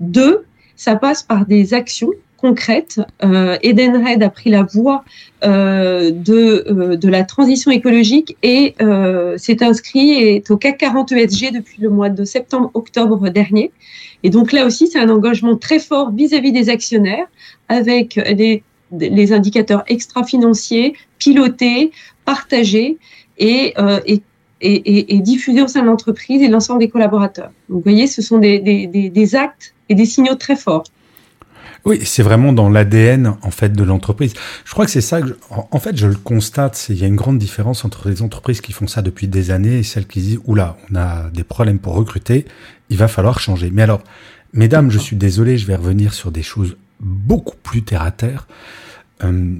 Deux, 0.00 0.44
ça 0.76 0.96
passe 0.96 1.22
par 1.22 1.46
des 1.46 1.74
actions 1.74 2.10
concrètes. 2.36 3.00
Euh, 3.22 3.56
Edenred 3.62 4.20
a 4.22 4.28
pris 4.28 4.50
la 4.50 4.64
voie 4.64 5.04
euh, 5.44 6.10
de, 6.10 6.64
euh, 6.68 6.96
de 6.96 7.08
la 7.08 7.22
transition 7.22 7.70
écologique 7.70 8.36
et 8.42 8.74
s'est 9.36 9.62
inscrit 9.62 10.10
et 10.10 10.36
est 10.36 10.50
au 10.50 10.56
CAC 10.56 10.78
40 10.78 11.12
ESG 11.12 11.52
depuis 11.52 11.80
le 11.80 11.88
mois 11.88 12.10
de 12.10 12.24
septembre-octobre 12.24 13.28
dernier. 13.28 13.70
Et 14.24 14.30
donc 14.30 14.52
là 14.52 14.66
aussi, 14.66 14.88
c'est 14.88 14.98
un 14.98 15.08
engagement 15.08 15.56
très 15.56 15.78
fort 15.78 16.10
vis-à-vis 16.10 16.50
-vis 16.50 16.52
des 16.52 16.68
actionnaires 16.68 17.26
avec 17.68 18.18
des 18.36 18.62
les 18.92 19.32
indicateurs 19.32 19.84
extra-financiers, 19.86 20.94
pilotés, 21.18 21.92
partagés 22.24 22.98
et, 23.38 23.74
euh, 23.78 24.00
et, 24.62 24.74
et, 24.74 25.16
et, 25.16 25.62
au 25.62 25.68
sein 25.68 25.82
de 25.82 25.86
l'entreprise 25.86 26.42
et 26.42 26.48
l'ensemble 26.48 26.80
des 26.80 26.88
collaborateurs. 26.88 27.50
Vous 27.68 27.80
voyez, 27.80 28.06
ce 28.06 28.22
sont 28.22 28.38
des, 28.38 29.34
actes 29.34 29.74
et 29.88 29.94
des 29.94 30.06
signaux 30.06 30.36
très 30.36 30.56
forts. 30.56 30.84
Oui, 31.84 31.98
c'est 32.04 32.22
vraiment 32.22 32.52
dans 32.52 32.70
l'ADN 32.70 33.34
en 33.42 33.50
fait 33.50 33.70
de 33.70 33.82
l'entreprise. 33.82 34.34
Je 34.64 34.72
crois 34.72 34.84
que 34.84 34.90
c'est 34.92 35.00
ça. 35.00 35.18
En 35.50 35.80
fait, 35.80 35.96
je 35.96 36.06
le 36.06 36.14
constate. 36.14 36.86
Il 36.90 36.96
y 36.96 37.02
a 37.02 37.08
une 37.08 37.16
grande 37.16 37.38
différence 37.38 37.84
entre 37.84 38.08
les 38.08 38.22
entreprises 38.22 38.60
qui 38.60 38.72
font 38.72 38.86
ça 38.86 39.02
depuis 39.02 39.26
des 39.26 39.50
années 39.50 39.78
et 39.78 39.82
celles 39.82 40.06
qui 40.06 40.20
disent 40.20 40.40
oula, 40.44 40.76
on 40.90 40.96
a 40.96 41.28
des 41.30 41.42
problèmes 41.42 41.80
pour 41.80 41.94
recruter. 41.94 42.44
Il 42.88 42.98
va 42.98 43.08
falloir 43.08 43.40
changer. 43.40 43.70
Mais 43.72 43.82
alors, 43.82 44.02
mesdames, 44.52 44.90
je 44.90 44.98
suis 44.98 45.16
désolé, 45.16 45.58
je 45.58 45.66
vais 45.66 45.74
revenir 45.74 46.14
sur 46.14 46.30
des 46.30 46.44
choses 46.44 46.76
beaucoup 47.00 47.56
plus 47.60 47.82
terre 47.82 48.02
à 48.02 48.12
terre. 48.12 48.46
Euh, 49.24 49.56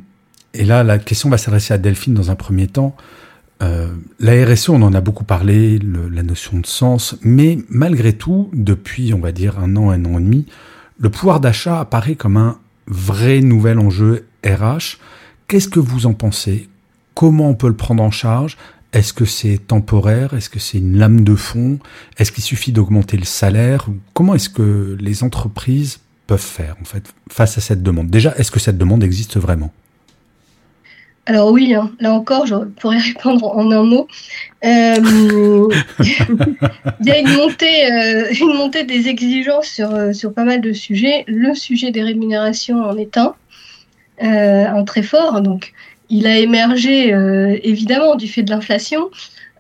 et 0.55 0.65
là, 0.65 0.85
la 0.85 0.99
question 0.99 1.29
va 1.29 1.39
s'adresser 1.39 1.75
à 1.75 1.79
Delphine 1.79 2.15
dans 2.15 2.31
un 2.31 2.37
premier 2.37 2.69
temps. 2.69 2.95
Euh, 3.63 3.95
la 4.19 4.45
RSE, 4.45 4.71
on 4.71 4.83
en 4.83 4.93
a 4.93 5.01
beaucoup 5.01 5.25
parlé, 5.25 5.79
la 5.79 6.23
notion 6.23 6.59
de 6.59 6.67
sens, 6.67 7.17
mais 7.23 7.59
malgré 7.69 8.13
tout, 8.13 8.51
depuis, 8.53 9.15
on 9.15 9.21
va 9.21 9.33
dire, 9.33 9.59
un 9.59 9.77
an, 9.77 9.91
un 9.91 10.05
an 10.05 10.19
et 10.19 10.23
demi, 10.23 10.47
le 10.99 11.11
pouvoir 11.11 11.41
d'achat 11.41 11.81
apparaît 11.81 12.17
comme 12.17 12.37
un 12.37 12.59
vrai 12.87 13.41
nouvel 13.41 13.79
enjeu 13.79 14.27
RH. 14.45 14.99
Qu'est-ce 15.47 15.69
que 15.69 15.81
vous 15.81 16.07
en 16.07 16.15
pensez? 16.15 16.69
Comment 17.15 17.51
on 17.51 17.55
peut 17.55 17.69
le 17.69 17.77
prendre 17.77 18.03
en 18.03 18.11
charge? 18.11 18.57
Est-ce 18.93 19.13
que 19.13 19.25
c'est 19.25 19.59
temporaire? 19.59 20.35
Est-ce 20.35 20.51
que 20.51 20.59
c'est 20.59 20.79
une 20.79 20.99
lame 20.99 21.23
de 21.23 21.35
fond? 21.35 21.79
Est-ce 22.19 22.33
qu'il 22.33 22.45
suffit 22.45 22.73
d'augmenter 22.73 23.17
le 23.17 23.25
salaire? 23.25 23.87
Comment 24.13 24.35
est-ce 24.35 24.51
que 24.51 24.97
les 25.01 25.23
entreprises 25.23 26.01
peuvent 26.27 26.41
faire 26.41 26.77
en 26.81 26.85
fait 26.85 27.15
face 27.31 27.59
à 27.59 27.61
cette 27.61 27.83
demande? 27.83 28.11
Déjà, 28.11 28.35
est-ce 28.37 28.51
que 28.51 28.61
cette 28.61 28.79
demande 28.79 29.03
existe 29.03 29.39
vraiment? 29.39 29.73
Alors 31.25 31.53
oui, 31.53 31.73
hein, 31.73 31.93
là 32.01 32.13
encore, 32.13 32.47
je 32.47 32.57
pourrais 32.57 32.99
répondre 33.15 33.57
en 33.57 33.71
un 33.71 33.85
mot. 33.85 34.09
Euh, 34.65 34.97
il 37.01 37.07
y 37.07 37.11
a 37.11 37.19
une 37.19 37.37
montée, 37.37 37.93
euh, 37.93 38.33
une 38.41 38.55
montée 38.57 38.85
des 38.85 39.09
exigences 39.09 39.69
sur, 39.69 39.95
euh, 39.95 40.13
sur 40.13 40.35
pas 40.35 40.45
mal 40.45 40.61
de 40.61 40.73
sujets. 40.73 41.25
Le 41.29 41.55
sujet 41.55 41.93
des 41.93 42.03
rémunérations 42.03 42.83
en 42.83 42.97
est 42.97 43.17
un, 43.17 43.35
un 44.21 44.85
très 44.85 45.03
fort. 45.03 45.43
Donc, 45.43 45.73
il 46.11 46.27
a 46.27 46.39
émergé 46.39 47.15
évidemment 47.63 48.17
du 48.17 48.29
fait 48.29 48.43
de 48.43 48.51
l'inflation. 48.51 49.11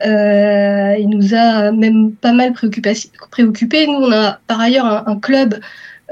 il 0.05 1.09
nous 1.09 1.35
a 1.35 1.73
même 1.73 2.13
pas 2.13 2.33
mal 2.33 2.53
préoccupés. 2.53 3.87
Nous, 3.87 3.95
on 3.95 4.13
a 4.13 4.41
par 4.47 4.61
ailleurs 4.61 4.85
un, 4.85 5.05
un 5.07 5.19
club 5.19 5.61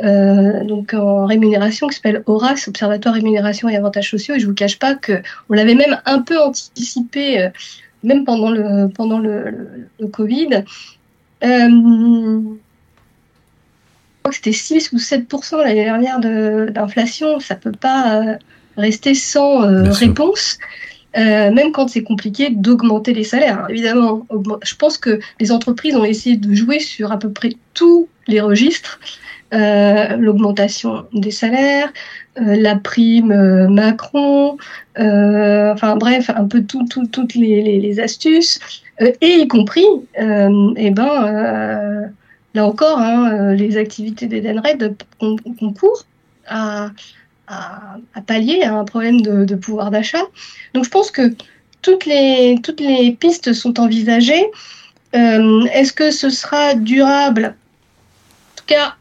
euh, 0.02 0.64
donc 0.64 0.94
en 0.94 1.26
rémunération 1.26 1.88
qui 1.88 1.96
s'appelle 1.96 2.22
ORAS, 2.26 2.68
Observatoire 2.68 3.14
Rémunération 3.14 3.68
et 3.68 3.76
Avantages 3.76 4.10
Sociaux. 4.10 4.34
Et 4.34 4.40
je 4.40 4.46
vous 4.46 4.54
cache 4.54 4.78
pas 4.78 4.94
que 4.94 5.20
on 5.48 5.54
l'avait 5.54 5.74
même 5.74 6.00
un 6.06 6.22
peu 6.22 6.40
anticipé, 6.40 7.42
euh, 7.42 7.48
même 8.02 8.24
pendant 8.24 8.50
le 8.50 8.88
pendant 8.88 9.18
le, 9.18 9.88
le, 9.98 10.06
Covid. 10.06 10.64
Euh, 11.44 11.68
je 11.68 12.56
crois 14.22 14.30
que 14.30 14.36
c'était 14.36 14.52
6 14.52 14.92
ou 14.92 14.96
7% 14.96 15.58
l'année 15.58 15.84
dernière 15.84 16.20
d'inflation. 16.20 17.40
Ça 17.40 17.54
peut 17.54 17.72
pas 17.72 18.36
rester 18.76 19.14
sans 19.14 19.60
réponse. 19.92 20.58
même 21.14 21.72
quand 21.72 21.88
c'est 21.88 22.02
compliqué 22.02 22.50
d'augmenter 22.50 23.14
les 23.14 23.24
salaires. 23.24 23.66
évidemment, 23.70 24.26
je 24.62 24.74
pense 24.76 24.98
que 24.98 25.18
les 25.40 25.52
entreprises 25.52 25.96
ont 25.96 26.04
essayé 26.04 26.36
de 26.36 26.54
jouer 26.54 26.80
sur 26.80 27.12
à 27.12 27.18
peu 27.18 27.30
près 27.30 27.54
tous 27.74 28.08
les 28.28 28.40
registres. 28.40 29.00
Euh, 29.52 30.16
l'augmentation 30.16 31.06
des 31.12 31.32
salaires, 31.32 31.92
euh, 32.38 32.54
la 32.54 32.76
prime 32.76 33.32
euh, 33.32 33.68
Macron, 33.68 34.56
enfin 34.96 35.96
bref, 35.96 36.30
un 36.30 36.46
peu 36.46 36.62
tout, 36.62 36.86
toutes 36.86 37.34
les, 37.34 37.98
astuces, 37.98 38.60
et 39.00 39.16
y 39.22 39.48
compris, 39.48 39.86
eh 40.16 40.90
ben, 40.90 42.12
là 42.54 42.66
encore, 42.66 42.98
hein, 42.98 43.54
les 43.54 43.76
activités 43.76 44.26
d'Edenred 44.26 44.94
concourent 45.58 46.04
à, 46.46 46.90
à, 47.48 48.20
pallier 48.26 48.62
un 48.62 48.84
problème 48.84 49.20
de, 49.20 49.44
de 49.44 49.54
pouvoir 49.56 49.90
d'achat. 49.90 50.22
Donc 50.74 50.84
je 50.84 50.90
pense 50.90 51.10
que 51.10 51.34
toutes 51.82 52.06
les, 52.06 52.60
toutes 52.62 52.80
les 52.80 53.12
pistes 53.18 53.52
sont 53.52 53.80
envisagées. 53.80 54.46
Est-ce 55.12 55.92
que 55.92 56.12
ce 56.12 56.30
sera 56.30 56.74
durable? 56.74 57.56
En 58.52 58.56
tout 58.56 58.64
cas, 58.66 58.94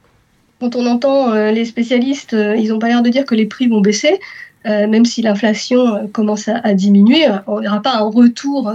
quand 0.59 0.75
on 0.75 0.85
entend 0.85 1.31
euh, 1.31 1.51
les 1.51 1.65
spécialistes, 1.65 2.33
euh, 2.33 2.55
ils 2.55 2.69
n'ont 2.69 2.79
pas 2.79 2.87
l'air 2.87 3.01
de 3.01 3.09
dire 3.09 3.25
que 3.25 3.35
les 3.35 3.45
prix 3.45 3.67
vont 3.67 3.81
baisser. 3.81 4.19
Euh, 4.65 4.87
même 4.87 5.05
si 5.05 5.21
l'inflation 5.21 6.09
commence 6.11 6.49
à, 6.49 6.73
diminuer, 6.73 7.27
on 7.47 7.61
n'aura 7.61 7.81
pas 7.81 7.95
un 7.95 8.09
retour 8.09 8.73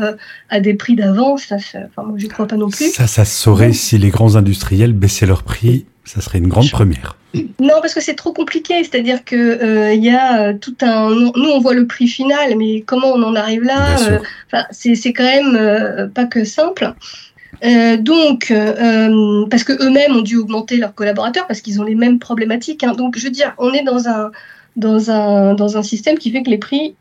à 0.48 0.60
des 0.60 0.72
prix 0.72 0.96
d'avant. 0.96 1.36
Ça, 1.36 1.56
enfin, 1.56 2.08
moi, 2.08 2.16
j'y 2.16 2.28
crois 2.28 2.46
pas 2.46 2.56
non 2.56 2.70
plus. 2.70 2.90
Ça, 2.90 3.06
ça 3.06 3.26
se 3.26 3.42
saurait 3.42 3.74
si 3.74 3.98
les 3.98 4.08
grands 4.08 4.34
industriels 4.36 4.94
baissaient 4.94 5.26
leurs 5.26 5.42
prix. 5.42 5.84
Ça 6.04 6.22
serait 6.22 6.38
une 6.38 6.48
grande 6.48 6.70
première. 6.70 7.18
Non, 7.34 7.74
parce 7.82 7.92
que 7.92 8.00
c'est 8.00 8.14
trop 8.14 8.32
compliqué. 8.32 8.82
C'est-à-dire 8.82 9.26
que 9.26 9.92
il 9.94 10.02
y 10.02 10.08
a 10.08 10.54
tout 10.54 10.76
un. 10.80 11.10
Nous, 11.10 11.50
on 11.50 11.60
voit 11.60 11.74
le 11.74 11.86
prix 11.86 12.08
final, 12.08 12.56
mais 12.56 12.80
comment 12.80 13.12
on 13.12 13.22
en 13.22 13.34
arrive 13.34 13.62
là 13.62 13.98
C'est 14.70 15.12
quand 15.12 15.22
même 15.22 16.10
pas 16.14 16.24
que 16.24 16.44
simple. 16.44 16.94
Euh, 17.64 17.96
donc, 17.96 18.50
euh, 18.50 18.75
euh, 18.78 19.46
parce 19.49 19.64
que 19.64 19.73
eux-mêmes 19.73 20.16
ont 20.16 20.23
dû 20.23 20.37
augmenter 20.37 20.76
leurs 20.76 20.94
collaborateurs 20.94 21.46
parce 21.46 21.61
qu'ils 21.61 21.80
ont 21.80 21.84
les 21.84 21.94
mêmes 21.94 22.18
problématiques. 22.18 22.84
Hein. 22.84 22.92
Donc, 22.92 23.18
je 23.18 23.25
veux 23.25 23.30
dire, 23.30 23.54
on 23.58 23.73
est 23.73 23.82
dans 23.82 24.08
un 24.08 24.30
dans 24.76 25.11
un, 25.11 25.54
dans 25.54 25.76
un 25.76 25.84
système 25.84 26.18
qui 26.18 26.32
fait 26.32 26.42
que 26.42 26.50
les 26.50 26.58
prix 26.58 26.96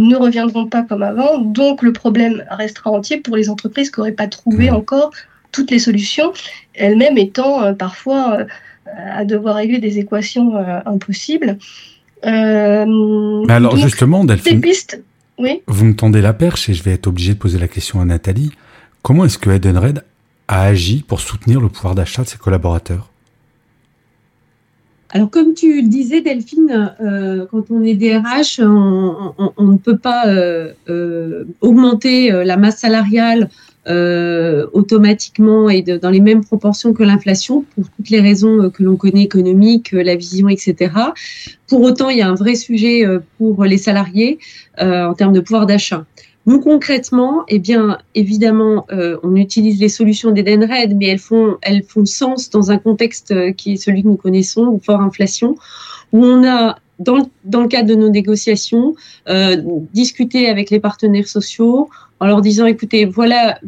ne 0.00 0.16
reviendront 0.16 0.66
pas 0.66 0.82
comme 0.82 1.02
avant. 1.02 1.38
Donc 1.38 1.82
le 1.82 1.92
problème 1.92 2.44
restera 2.50 2.90
entier 2.90 3.18
pour 3.18 3.36
les 3.36 3.50
entreprises 3.50 3.90
qui 3.90 4.00
n'auraient 4.00 4.12
pas 4.12 4.28
trouvé 4.28 4.70
encore 4.70 5.10
toutes 5.52 5.70
les 5.70 5.78
solutions, 5.78 6.32
elles-mêmes 6.74 7.18
étant 7.18 7.62
euh, 7.62 7.72
parfois 7.72 8.38
à 8.86 9.24
devoir 9.24 9.56
régler 9.56 9.78
des 9.78 9.98
équations 9.98 10.56
impossibles. 10.86 11.58
Mais 12.24 13.52
alors 13.52 13.76
justement, 13.76 14.24
Delphine, 14.24 14.60
pistes, 14.60 15.02
oui 15.38 15.62
vous 15.66 15.84
me 15.84 15.94
tendez 15.94 16.22
la 16.22 16.32
perche 16.32 16.68
et 16.70 16.74
je 16.74 16.82
vais 16.82 16.92
être 16.92 17.06
obligé 17.06 17.34
de 17.34 17.38
poser 17.38 17.58
la 17.58 17.68
question 17.68 18.00
à 18.00 18.06
Nathalie. 18.06 18.52
Comment 19.06 19.24
est-ce 19.24 19.38
que 19.38 19.50
Edenred 19.50 20.02
a 20.48 20.62
agi 20.62 21.04
pour 21.06 21.20
soutenir 21.20 21.60
le 21.60 21.68
pouvoir 21.68 21.94
d'achat 21.94 22.24
de 22.24 22.26
ses 22.26 22.38
collaborateurs? 22.38 23.08
Alors, 25.10 25.30
comme 25.30 25.54
tu 25.54 25.80
le 25.80 25.86
disais, 25.86 26.22
Delphine, 26.22 26.92
euh, 27.00 27.46
quand 27.48 27.70
on 27.70 27.84
est 27.84 27.94
DRH, 27.94 28.58
on, 28.58 29.32
ne 29.60 29.76
peut 29.76 29.96
pas 29.96 30.26
euh, 30.26 30.72
euh, 30.88 31.44
augmenter 31.60 32.32
la 32.32 32.56
masse 32.56 32.78
salariale 32.78 33.48
automatiquement 34.72 35.70
et 35.70 35.82
dans 35.82 36.10
les 36.10 36.18
mêmes 36.18 36.44
proportions 36.44 36.92
que 36.92 37.04
l'inflation, 37.04 37.64
pour 37.76 37.84
toutes 37.88 38.10
les 38.10 38.20
raisons 38.20 38.70
que 38.70 38.82
l'on 38.82 38.96
connaît, 38.96 39.22
économiques, 39.22 39.92
la 39.92 40.16
vision, 40.16 40.48
etc. 40.48 40.90
Pour 41.68 41.82
autant, 41.82 42.08
il 42.08 42.18
y 42.18 42.22
a 42.22 42.28
un 42.28 42.34
vrai 42.34 42.56
sujet 42.56 43.04
pour 43.38 43.62
les 43.62 43.78
salariés 43.78 44.40
en 44.80 45.14
termes 45.14 45.32
de 45.32 45.38
pouvoir 45.38 45.66
d'achat. 45.66 46.04
Nous, 46.46 46.60
concrètement, 46.60 47.44
eh 47.48 47.58
bien, 47.58 47.98
évidemment, 48.14 48.86
euh, 48.92 49.18
on 49.24 49.34
utilise 49.34 49.80
les 49.80 49.88
solutions 49.88 50.30
d'Edenred, 50.30 50.96
mais 50.96 51.06
elles 51.06 51.18
font, 51.18 51.56
elles 51.60 51.82
font 51.82 52.04
sens 52.04 52.50
dans 52.50 52.70
un 52.70 52.78
contexte 52.78 53.32
euh, 53.32 53.50
qui 53.50 53.72
est 53.72 53.76
celui 53.76 54.04
que 54.04 54.08
nous 54.08 54.16
connaissons, 54.16 54.78
fort 54.78 55.00
inflation, 55.00 55.56
où 56.12 56.24
on 56.24 56.46
a, 56.46 56.76
dans, 57.00 57.28
dans 57.44 57.62
le 57.62 57.68
cadre 57.68 57.88
de 57.88 57.96
nos 57.96 58.10
négociations, 58.10 58.94
euh, 59.28 59.56
discuté 59.92 60.48
avec 60.48 60.70
les 60.70 60.78
partenaires 60.78 61.26
sociaux 61.26 61.90
en 62.20 62.26
leur 62.26 62.40
disant, 62.40 62.64
écoutez, 62.64 63.04
voilà, 63.06 63.58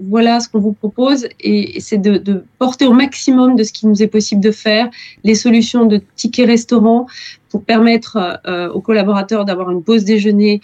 voilà 0.00 0.40
ce 0.40 0.48
qu'on 0.48 0.58
vous 0.58 0.72
propose, 0.72 1.28
et, 1.38 1.80
c'est 1.80 1.98
de, 1.98 2.44
porter 2.58 2.86
au 2.86 2.94
maximum 2.94 3.56
de 3.56 3.62
ce 3.62 3.72
qui 3.72 3.86
nous 3.86 4.02
est 4.02 4.08
possible 4.08 4.40
de 4.40 4.50
faire, 4.50 4.88
les 5.22 5.34
solutions 5.34 5.84
de 5.84 6.00
tickets 6.16 6.46
restaurants 6.46 7.06
pour 7.50 7.62
permettre 7.62 8.40
euh, 8.46 8.70
aux 8.70 8.80
collaborateurs 8.80 9.44
d'avoir 9.44 9.70
une 9.70 9.84
pause 9.84 10.04
déjeuner 10.04 10.62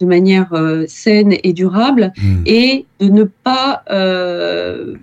de 0.00 0.06
manière 0.06 0.52
euh, 0.52 0.84
saine 0.88 1.34
et 1.42 1.52
durable 1.52 2.12
hmm. 2.16 2.42
et 2.46 2.86
de 3.00 3.08
ne 3.08 3.24
pas 3.24 3.82
euh, 3.90 4.94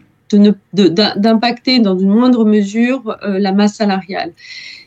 d'impacter 0.73 1.79
dans 1.79 1.97
une 1.97 2.09
moindre 2.09 2.45
mesure 2.45 3.17
euh, 3.23 3.39
la 3.39 3.51
masse 3.51 3.75
salariale. 3.75 4.31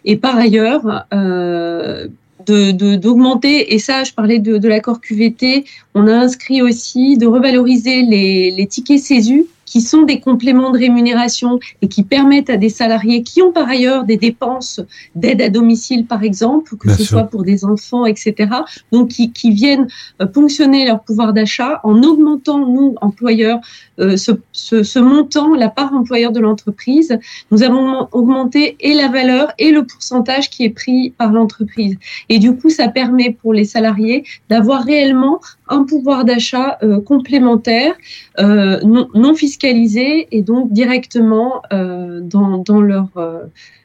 Et 0.04 0.16
par 0.16 0.36
ailleurs, 0.36 1.04
euh, 1.12 2.08
d'augmenter, 2.46 3.75
et 3.75 3.78
ça 3.78 4.04
je 4.04 4.12
parlais 4.12 4.38
de, 4.38 4.58
de 4.58 4.68
l'accord 4.68 5.00
QVT, 5.00 5.64
on 5.94 6.06
a 6.06 6.12
inscrit 6.12 6.62
aussi 6.62 7.16
de 7.18 7.26
revaloriser 7.26 8.02
les, 8.02 8.52
les 8.52 8.66
tickets 8.66 9.00
CESU 9.00 9.46
qui 9.66 9.80
sont 9.80 10.02
des 10.02 10.20
compléments 10.20 10.70
de 10.70 10.78
rémunération 10.78 11.58
et 11.82 11.88
qui 11.88 12.02
permettent 12.02 12.49
à 12.49 12.56
des 12.56 12.70
salariés 12.70 13.23
qui 13.23 13.42
ont 13.42 13.52
par 13.52 13.68
ailleurs 13.68 14.04
des 14.04 14.16
dépenses 14.16 14.80
d'aide 15.14 15.42
à 15.42 15.50
domicile, 15.50 16.06
par 16.06 16.23
exemple, 16.23 16.76
que 16.76 16.90
ce 16.90 17.04
soit 17.04 17.25
pour 17.25 17.42
des 17.42 17.64
enfants, 17.64 18.06
etc., 18.06 18.50
donc 18.92 19.08
qui, 19.08 19.32
qui 19.32 19.50
viennent 19.50 19.88
euh, 20.23 20.26
ponctionner 20.26 20.87
leur 20.87 21.02
pouvoir 21.02 21.32
d'achat 21.32 21.80
en 21.82 22.02
augmentant, 22.02 22.58
nous, 22.58 22.94
employeurs, 23.00 23.58
euh, 23.99 24.16
ce, 24.16 24.32
ce, 24.52 24.82
ce, 24.82 24.99
montant, 24.99 25.54
la 25.54 25.68
part 25.68 25.92
employeur 25.92 26.32
de 26.32 26.40
l'entreprise. 26.40 27.18
Nous 27.50 27.62
avons 27.62 28.08
augmenté 28.12 28.76
et 28.80 28.94
la 28.94 29.08
valeur 29.08 29.52
et 29.58 29.73
le 29.73 29.85
pourcentage 29.85 30.50
qui 30.50 30.64
est 30.64 30.70
pris 30.70 31.11
par 31.11 31.32
l'entreprise. 31.32 31.96
Et 32.28 32.38
du 32.38 32.54
coup, 32.56 32.70
ça 32.70 32.88
permet 32.88 33.30
pour 33.30 33.52
les 33.52 33.64
salariés 33.64 34.25
d'avoir 34.49 34.85
réellement 34.85 35.40
un 35.68 35.85
pouvoir 35.85 36.25
d'achat 36.25 36.78
euh, 36.82 37.00
complémentaire, 37.00 37.94
euh, 38.38 38.80
non, 38.82 39.08
non, 39.14 39.35
et 39.64 40.42
donc 40.42 40.72
directement 40.72 41.62
euh, 41.73 42.21
dans, 42.21 42.58
dans, 42.58 42.80
leur 42.80 43.08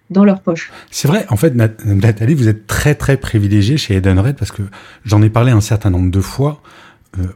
dans 0.09 0.23
leur 0.23 0.41
poche. 0.41 0.71
C'est 0.89 1.07
vrai, 1.07 1.25
en 1.29 1.37
fait, 1.37 1.55
Nathalie, 1.55 2.33
vous 2.33 2.47
êtes 2.47 2.67
très 2.67 2.95
très 2.95 3.17
privilégiée 3.17 3.77
chez 3.77 3.95
Edenred 3.95 4.35
parce 4.35 4.51
que 4.51 4.63
j'en 5.05 5.21
ai 5.21 5.29
parlé 5.29 5.51
un 5.51 5.61
certain 5.61 5.89
nombre 5.89 6.11
de 6.11 6.21
fois. 6.21 6.61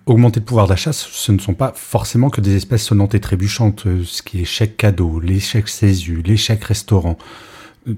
augmenter 0.05 0.39
le 0.39 0.45
pouvoir 0.45 0.67
d'achat, 0.67 0.93
ce 0.93 1.31
ne 1.31 1.39
sont 1.39 1.53
pas 1.53 1.73
forcément 1.75 2.29
que 2.29 2.41
des 2.41 2.55
espèces 2.55 2.83
sonnantes 2.83 3.15
et 3.15 3.19
trébuchantes, 3.19 3.85
ce 4.03 4.21
qui 4.21 4.41
est 4.41 4.45
chèque 4.45 4.77
cadeau, 4.77 5.19
les 5.19 5.39
chèques 5.39 5.69
CESU, 5.69 6.21
les 6.25 6.37
chèques 6.37 6.63
restaurants 6.63 7.17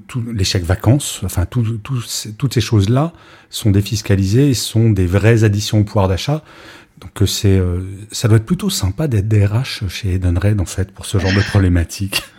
tout, 0.08 0.24
les 0.34 0.44
chèques 0.44 0.64
vacances, 0.64 1.22
enfin 1.24 1.46
tout, 1.46 1.64
toutes 2.38 2.54
ces 2.54 2.62
choses-là 2.62 3.14
sont 3.50 3.72
défiscalisées 3.72 4.50
et 4.50 4.54
sont 4.54 4.90
des 4.90 5.06
vraies 5.06 5.44
additions 5.44 5.80
au 5.80 5.84
pouvoir 5.84 6.08
d'achat. 6.08 6.44
Donc 7.02 7.22
euh, 7.22 7.26
c'est, 7.26 7.58
euh, 7.58 7.82
ça 8.12 8.28
doit 8.28 8.38
être 8.38 8.46
plutôt 8.46 8.70
sympa 8.70 9.08
d'être 9.08 9.28
DRH 9.28 9.84
chez 9.88 10.16
Edenred 10.16 10.60
en 10.60 10.66
fait 10.66 10.92
pour 10.92 11.06
ce 11.06 11.20
genre 11.20 11.34
de 11.34 11.42
problématique. 11.42 12.24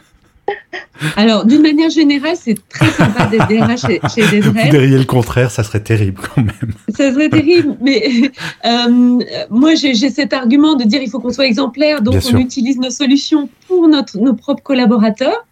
Alors, 1.17 1.45
d'une 1.45 1.63
manière 1.63 1.91
générale, 1.91 2.35
c'est 2.35 2.57
très 2.69 2.91
sympa 2.91 3.27
d'être 3.27 3.47
DRH 3.47 3.83
chez, 3.83 4.01
chez 4.13 4.37
Edenred. 4.37 4.65
Vous 4.65 4.71
diriez 4.71 4.99
le 4.99 5.05
contraire, 5.05 5.51
ça 5.51 5.63
serait 5.63 5.83
terrible 5.83 6.21
quand 6.35 6.43
même. 6.43 6.73
Ça 6.89 7.13
serait 7.13 7.29
terrible, 7.29 7.77
mais 7.81 8.33
euh, 8.65 9.19
moi 9.51 9.75
j'ai 9.77 9.95
cet 9.95 10.33
argument 10.33 10.75
de 10.75 10.85
dire 10.85 11.01
il 11.01 11.11
faut 11.11 11.21
qu'on 11.21 11.33
soit 11.33 11.47
exemplaire, 11.47 12.03
donc 12.03 12.17
on 12.33 12.39
utilise 12.39 12.79
nos 12.79 12.91
solutions 12.91 13.49
pour 13.69 13.87
notre, 13.89 14.19
nos 14.19 14.35
propres 14.35 14.63
collaborateurs. 14.63 15.47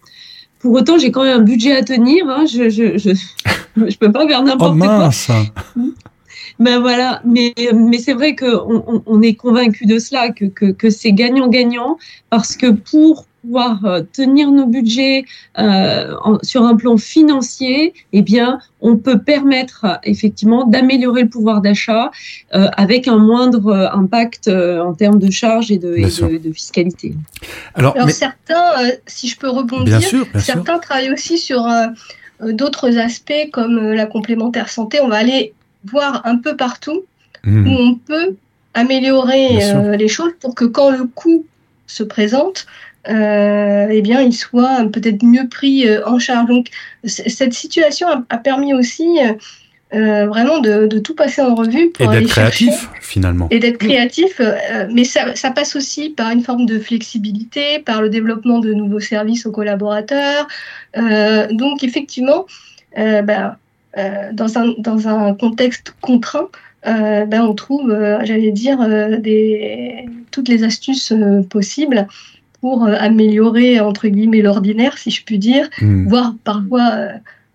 Pour 0.59 0.73
autant, 0.73 0.97
j'ai 0.97 1.11
quand 1.11 1.23
même 1.23 1.41
un 1.41 1.43
budget 1.43 1.75
à 1.75 1.83
tenir. 1.83 2.27
Hein. 2.27 2.45
Je, 2.45 2.69
je, 2.69 2.97
je, 2.97 3.11
je 3.89 3.97
peux 3.97 4.11
pas 4.11 4.27
faire 4.27 4.43
n'importe 4.43 4.71
oh 4.71 4.75
mince. 4.75 5.27
quoi. 5.27 5.45
Ben 6.59 6.79
voilà, 6.79 7.21
mais, 7.25 7.53
mais 7.73 7.99
c'est 7.99 8.13
vrai 8.13 8.35
qu'on 8.35 8.83
on, 8.87 9.03
on 9.05 9.21
est 9.21 9.35
convaincu 9.35 9.85
de 9.85 9.99
cela, 9.99 10.31
que, 10.31 10.45
que, 10.45 10.71
que 10.71 10.89
c'est 10.89 11.11
gagnant-gagnant, 11.11 11.97
parce 12.29 12.55
que 12.55 12.71
pour 12.71 13.25
pouvoir 13.47 13.85
euh, 13.85 14.01
tenir 14.13 14.51
nos 14.51 14.65
budgets 14.65 15.25
euh, 15.57 16.15
sur 16.43 16.63
un 16.63 16.75
plan 16.75 16.97
financier, 16.97 17.93
eh 18.11 18.21
bien, 18.21 18.59
on 18.81 18.97
peut 18.97 19.19
permettre 19.19 19.85
effectivement 20.03 20.65
d'améliorer 20.65 21.23
le 21.23 21.29
pouvoir 21.29 21.61
d'achat 21.61 22.11
euh, 22.53 22.67
avec 22.75 23.07
un 23.07 23.17
moindre 23.17 23.89
impact 23.93 24.49
en 24.49 24.93
termes 24.93 25.19
de 25.19 25.31
charges 25.31 25.71
et 25.71 25.77
de, 25.77 25.95
de, 26.37 26.51
fiscalité. 26.51 27.15
Alors, 27.75 27.95
certains, 28.09 28.73
si 29.05 29.27
je 29.27 29.37
peux 29.37 29.49
rebondir, 29.49 30.01
certains 30.39 30.79
travaillent 30.79 31.11
aussi 31.11 31.37
sur 31.37 31.67
d'autres 32.41 32.97
aspects 32.97 33.49
comme 33.51 33.93
la 33.93 34.05
complémentaire 34.05 34.69
santé. 34.69 34.99
On 35.01 35.07
va 35.07 35.17
aller 35.17 35.53
voir 35.89 36.21
un 36.25 36.37
peu 36.37 36.55
partout 36.55 37.03
mmh. 37.43 37.67
où 37.67 37.71
on 37.71 37.95
peut 37.95 38.35
améliorer 38.73 39.59
les 39.97 40.07
choses 40.07 40.33
pour 40.39 40.53
que 40.53 40.65
quand 40.65 40.91
le 40.91 41.05
coût 41.05 41.45
se 41.87 42.03
présente, 42.03 42.67
euh, 43.09 43.87
eh 43.89 44.01
bien, 44.01 44.21
il 44.21 44.33
soit 44.33 44.85
peut-être 44.91 45.23
mieux 45.23 45.47
pris 45.47 45.87
euh, 45.87 46.05
en 46.05 46.19
charge. 46.19 46.47
Donc, 46.47 46.67
cette 47.05 47.53
situation 47.53 48.07
a, 48.29 48.37
permis 48.37 48.73
aussi 48.73 49.07
euh, 49.93 50.25
vraiment 50.25 50.59
de, 50.59 50.99
tout 50.99 51.15
passer 51.15 51.41
en 51.41 51.55
revue 51.55 51.89
pour 51.91 52.13
et 52.13 52.19
d'être 52.19 52.29
créatif 52.29 52.89
finalement. 53.01 53.47
Et 53.49 53.59
d'être 53.59 53.77
créatif, 53.77 54.41
mais 54.91 55.05
ça, 55.05 55.51
passe 55.51 55.75
aussi 55.75 56.09
par 56.09 56.31
une 56.31 56.41
forme 56.41 56.65
de 56.65 56.79
flexibilité, 56.79 57.79
par 57.79 58.01
le 58.01 58.09
développement 58.09 58.59
de 58.59 58.73
nouveaux 58.73 58.99
services 58.99 59.45
aux 59.45 59.51
collaborateurs. 59.51 60.47
donc, 60.95 61.83
effectivement, 61.83 62.45
ben, 62.95 63.55
dans, 64.33 64.57
un, 64.57 64.73
dans 64.77 65.07
un 65.07 65.33
contexte 65.33 65.95
contraint, 66.01 66.49
ben, 66.83 67.41
on 67.41 67.53
trouve, 67.53 67.89
j'allais 68.23 68.51
dire, 68.51 68.77
des, 69.19 70.05
toutes 70.31 70.49
les 70.49 70.63
astuces 70.63 71.13
possibles 71.49 72.07
pour 72.61 72.85
euh, 72.85 72.95
améliorer 72.99 73.79
entre 73.79 74.07
guillemets 74.07 74.41
l'ordinaire, 74.41 74.97
si 74.97 75.11
je 75.11 75.23
puis 75.23 75.37
dire, 75.37 75.69
hmm. 75.81 76.07
voire 76.07 76.35
parfois, 76.43 76.89
euh, 76.93 77.09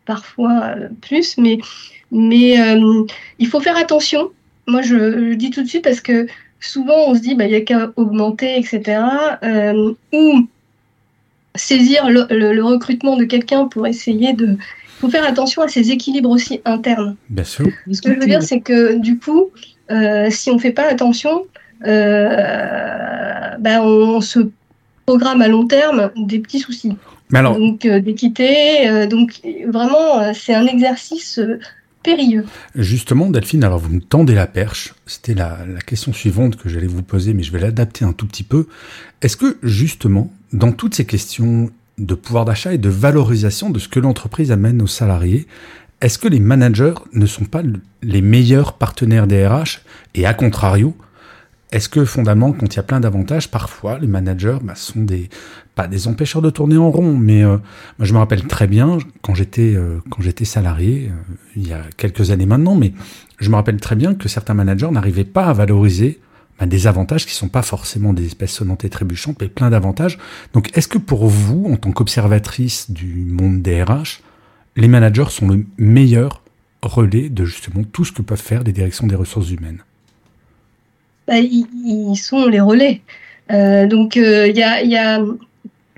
parfois 0.06 0.62
euh, 0.76 0.88
plus. 1.00 1.36
Mais, 1.38 1.58
mais 2.10 2.56
il 3.38 3.46
faut 3.46 3.60
faire 3.60 3.76
attention. 3.76 4.30
Moi, 4.66 4.82
je, 4.82 4.94
le 4.94 5.36
dis 5.36 5.50
tout 5.50 5.62
de 5.62 5.68
suite 5.68 5.84
parce 5.84 6.00
que 6.00 6.26
souvent 6.60 7.08
on 7.08 7.14
se 7.14 7.20
dit, 7.20 7.34
bah, 7.34 7.44
il 7.44 7.50
n'y 7.50 7.56
a 7.56 7.62
qu'à 7.62 7.92
augmenter, 7.96 8.58
etc. 8.58 9.00
ou 10.12 10.46
saisir 11.54 12.08
le, 12.08 12.60
recrutement 12.62 13.16
de 13.16 13.24
quelqu'un 13.24 13.66
pour 13.66 13.86
essayer 13.86 14.32
de. 14.32 14.56
Faut 15.02 15.10
faire 15.10 15.26
attention 15.26 15.62
à 15.62 15.68
ces 15.68 15.90
équilibres 15.90 16.30
aussi 16.30 16.60
internes. 16.64 17.16
Bien 17.28 17.42
sûr. 17.42 17.66
Ce 17.90 18.00
que 18.00 18.14
je 18.14 18.20
veux 18.20 18.26
dire, 18.26 18.42
c'est 18.42 18.60
que 18.60 18.98
du 18.98 19.18
coup, 19.18 19.50
si 20.30 20.50
on 20.50 20.54
ne 20.54 20.60
fait 20.60 20.70
pas 20.70 20.86
attention, 20.88 21.44
ben 21.84 23.80
on 23.82 24.20
se 24.20 24.38
programme 25.06 25.42
à 25.42 25.48
long 25.48 25.66
terme 25.66 26.10
des 26.16 26.38
petits 26.38 26.60
soucis. 26.60 26.96
donc 27.32 27.84
euh, 27.84 28.00
d'équité, 28.00 28.88
euh, 28.88 29.06
donc 29.06 29.40
vraiment 29.66 30.20
euh, 30.20 30.32
c'est 30.34 30.54
un 30.54 30.66
exercice 30.66 31.40
périlleux. 32.02 32.44
Justement, 32.74 33.30
Delphine, 33.30 33.64
alors 33.64 33.78
vous 33.78 33.94
me 33.94 34.00
tendez 34.00 34.34
la 34.34 34.46
perche. 34.46 34.94
C'était 35.06 35.34
la, 35.34 35.58
la 35.66 35.80
question 35.80 36.12
suivante 36.12 36.56
que 36.56 36.68
j'allais 36.68 36.86
vous 36.86 37.02
poser, 37.02 37.34
mais 37.34 37.42
je 37.42 37.52
vais 37.52 37.60
l'adapter 37.60 38.04
un 38.04 38.12
tout 38.12 38.26
petit 38.26 38.42
peu. 38.42 38.66
Est-ce 39.22 39.36
que 39.36 39.58
justement, 39.62 40.32
dans 40.52 40.72
toutes 40.72 40.94
ces 40.94 41.04
questions 41.04 41.70
de 41.98 42.14
pouvoir 42.14 42.44
d'achat 42.44 42.72
et 42.72 42.78
de 42.78 42.88
valorisation 42.88 43.70
de 43.70 43.78
ce 43.78 43.88
que 43.88 44.00
l'entreprise 44.00 44.52
amène 44.52 44.82
aux 44.82 44.86
salariés. 44.86 45.46
Est-ce 46.00 46.18
que 46.18 46.28
les 46.28 46.40
managers 46.40 46.94
ne 47.12 47.26
sont 47.26 47.44
pas 47.44 47.62
les 48.02 48.22
meilleurs 48.22 48.74
partenaires 48.74 49.26
des 49.26 49.46
RH 49.46 49.80
Et 50.14 50.26
à 50.26 50.34
contrario, 50.34 50.96
est-ce 51.72 51.88
que 51.88 52.04
fondamentalement, 52.04 52.52
quand 52.52 52.74
il 52.74 52.76
y 52.76 52.80
a 52.80 52.82
plein 52.82 53.00
d'avantages, 53.00 53.50
parfois 53.50 53.98
les 53.98 54.06
managers 54.06 54.58
bah, 54.62 54.74
sont 54.74 55.00
des 55.00 55.30
pas 55.74 55.88
des 55.88 56.06
empêcheurs 56.06 56.42
de 56.42 56.50
tourner 56.50 56.76
en 56.76 56.90
rond, 56.90 57.16
mais 57.16 57.42
euh, 57.42 57.56
moi 57.98 58.06
je 58.06 58.12
me 58.12 58.18
rappelle 58.18 58.46
très 58.46 58.66
bien 58.66 58.98
quand 59.22 59.34
j'étais 59.34 59.74
euh, 59.74 59.98
quand 60.10 60.20
j'étais 60.20 60.44
salarié 60.44 61.10
euh, 61.10 61.34
il 61.56 61.66
y 61.66 61.72
a 61.72 61.80
quelques 61.96 62.30
années 62.30 62.44
maintenant, 62.44 62.74
mais 62.74 62.92
je 63.38 63.48
me 63.48 63.54
rappelle 63.54 63.80
très 63.80 63.96
bien 63.96 64.14
que 64.14 64.28
certains 64.28 64.52
managers 64.52 64.90
n'arrivaient 64.90 65.24
pas 65.24 65.46
à 65.46 65.54
valoriser 65.54 66.20
des 66.66 66.86
avantages 66.86 67.26
qui 67.26 67.34
sont 67.34 67.48
pas 67.48 67.62
forcément 67.62 68.12
des 68.12 68.26
espèces 68.26 68.52
sonnantes 68.52 68.84
et 68.84 68.90
trébuchantes, 68.90 69.36
mais 69.40 69.48
plein 69.48 69.70
d'avantages. 69.70 70.18
Donc 70.52 70.76
est-ce 70.76 70.88
que 70.88 70.98
pour 70.98 71.26
vous, 71.26 71.66
en 71.72 71.76
tant 71.76 71.92
qu'observatrice 71.92 72.90
du 72.90 73.24
monde 73.26 73.62
des 73.62 73.82
RH, 73.82 74.20
les 74.76 74.88
managers 74.88 75.30
sont 75.30 75.48
le 75.48 75.64
meilleur 75.78 76.42
relais 76.82 77.28
de 77.28 77.44
justement 77.44 77.84
tout 77.84 78.04
ce 78.04 78.12
que 78.12 78.22
peuvent 78.22 78.40
faire 78.40 78.62
les 78.62 78.72
directions 78.72 79.06
des 79.06 79.14
ressources 79.14 79.50
humaines? 79.50 79.82
Bah, 81.26 81.38
ils, 81.38 82.16
sont 82.16 82.46
les 82.46 82.60
relais. 82.60 83.00
Euh, 83.50 83.86
donc 83.86 84.16
euh, 84.16 84.48
il 84.48 84.56
y, 84.56 84.62
a, 84.96 85.20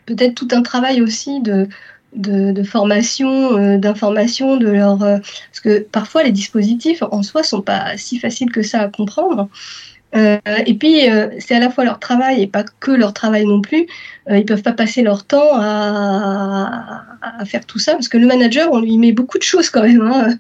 peut-être 0.07 0.35
tout 0.35 0.49
un 0.53 0.63
travail 0.63 1.01
aussi 1.01 1.41
de, 1.41 1.67
formation, 2.65 3.57
euh, 3.57 3.79
d'information 3.79 4.57
de 4.57 4.69
leur 4.69 4.99
parce 4.99 5.61
que 5.63 5.81
parfois 5.81 6.23
les 6.23 6.33
dispositifs 6.33 7.03
en 7.03 7.23
soi 7.23 7.43
sont 7.43 7.63
pas 7.63 7.97
si 7.97 8.19
faciles 8.19 8.51
que 8.51 8.63
ça 8.63 8.83
à 8.83 8.89
comprendre. 8.89 9.49
Et 10.15 10.75
puis 10.75 11.01
c'est 11.41 11.57
à 11.57 11.61
la 11.61 11.71
fois 11.71 11.85
leur 11.85 11.99
travail 11.99 12.43
et 12.43 12.47
pas 12.47 12.63
que 12.63 12.93
leur 12.93 13.13
travail 13.13 13.45
non 13.47 13.61
plus. 13.61 13.87
ils 14.31 14.45
peuvent 14.45 14.63
pas 14.63 14.73
passer 14.73 15.03
leur 15.03 15.25
temps 15.25 15.51
à, 15.55 17.03
à, 17.21 17.45
faire 17.45 17.67
tout 17.67 17.79
ça 17.79 17.93
parce 17.93 18.09
que 18.09 18.17
le 18.17 18.27
manager 18.27 18.69
on 18.73 18.81
lui 18.81 18.97
met 18.97 19.13
beaucoup 19.13 19.39
de 19.39 19.43
choses 19.43 19.71
quand 19.71 19.83
même 19.83 20.03
hein, 20.03 20.37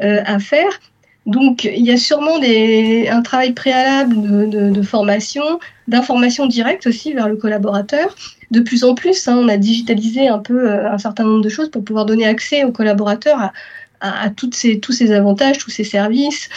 à 0.00 0.38
faire. 0.38 0.80
Donc, 1.26 1.64
il 1.64 1.84
y 1.84 1.92
a 1.92 1.96
sûrement 1.96 2.38
des, 2.40 3.08
un 3.08 3.22
travail 3.22 3.52
préalable 3.52 4.50
de, 4.50 4.82
formation, 4.82 5.60
d'information 5.86 6.46
directe 6.46 6.86
aussi 6.86 7.12
vers 7.12 7.28
le 7.28 7.36
collaborateur. 7.36 8.16
De 8.50 8.60
plus 8.60 8.82
en 8.82 8.94
plus, 8.94 9.28
hein, 9.28 9.38
on 9.38 9.48
a 9.48 9.56
digitalisé 9.56 10.28
un 10.28 10.40
peu 10.40 10.68
euh, 10.68 10.90
un 10.90 10.98
certain 10.98 11.24
nombre 11.24 11.42
de 11.42 11.48
choses 11.48 11.70
pour 11.70 11.84
pouvoir 11.84 12.06
donner 12.06 12.26
accès 12.26 12.64
au 12.64 12.72
collaborateur 12.72 13.52
à, 14.00 14.30
toutes 14.30 14.56
ces, 14.56 14.80
tous 14.80 14.90
ces 14.90 15.12
avantages, 15.12 15.58
tous 15.58 15.70
ces 15.70 15.84
services. 15.84 16.48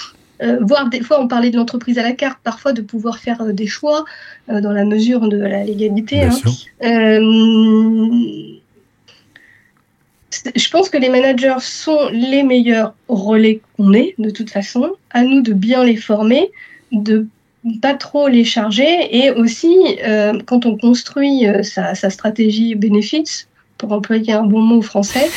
Euh, 0.42 0.58
voire 0.62 0.90
des 0.90 1.02
fois, 1.02 1.22
on 1.22 1.28
parlait 1.28 1.50
de 1.50 1.58
l'entreprise 1.58 1.98
à 1.98 2.04
la 2.04 2.14
carte, 2.14 2.40
parfois 2.44 2.74
de 2.74 2.82
pouvoir 2.82 3.20
faire 3.20 3.42
euh, 3.42 3.54
des 3.54 3.68
choix 3.68 4.06
dans 4.48 4.72
la 4.72 4.86
mesure 4.86 5.28
de 5.28 5.38
la 5.38 5.64
légalité. 5.64 6.22
Hein 6.22 6.30
je 10.56 10.70
pense 10.70 10.90
que 10.90 10.98
les 10.98 11.10
managers 11.10 11.60
sont 11.60 12.10
les 12.12 12.44
meilleurs 12.44 12.94
relais 13.08 13.62
qu'on 13.76 13.94
ait, 13.94 14.16
de 14.18 14.30
toute 14.30 14.50
façon. 14.50 14.92
À 15.12 15.24
nous 15.24 15.42
de 15.42 15.54
bien 15.54 15.84
les 15.84 15.96
former, 15.96 16.52
de 16.92 17.28
pas 17.82 17.96
trop 17.96 18.28
les 18.28 18.44
charger 18.44 19.08
et 19.12 19.32
aussi, 19.32 19.76
euh, 20.06 20.40
quand 20.46 20.66
on 20.66 20.78
construit 20.78 21.48
euh, 21.48 21.64
sa, 21.64 21.96
stratégie 22.10 22.76
benefits, 22.76 23.48
pour 23.78 23.92
employer 23.92 24.34
un 24.34 24.44
bon 24.44 24.62
mot 24.62 24.82
français, 24.82 25.30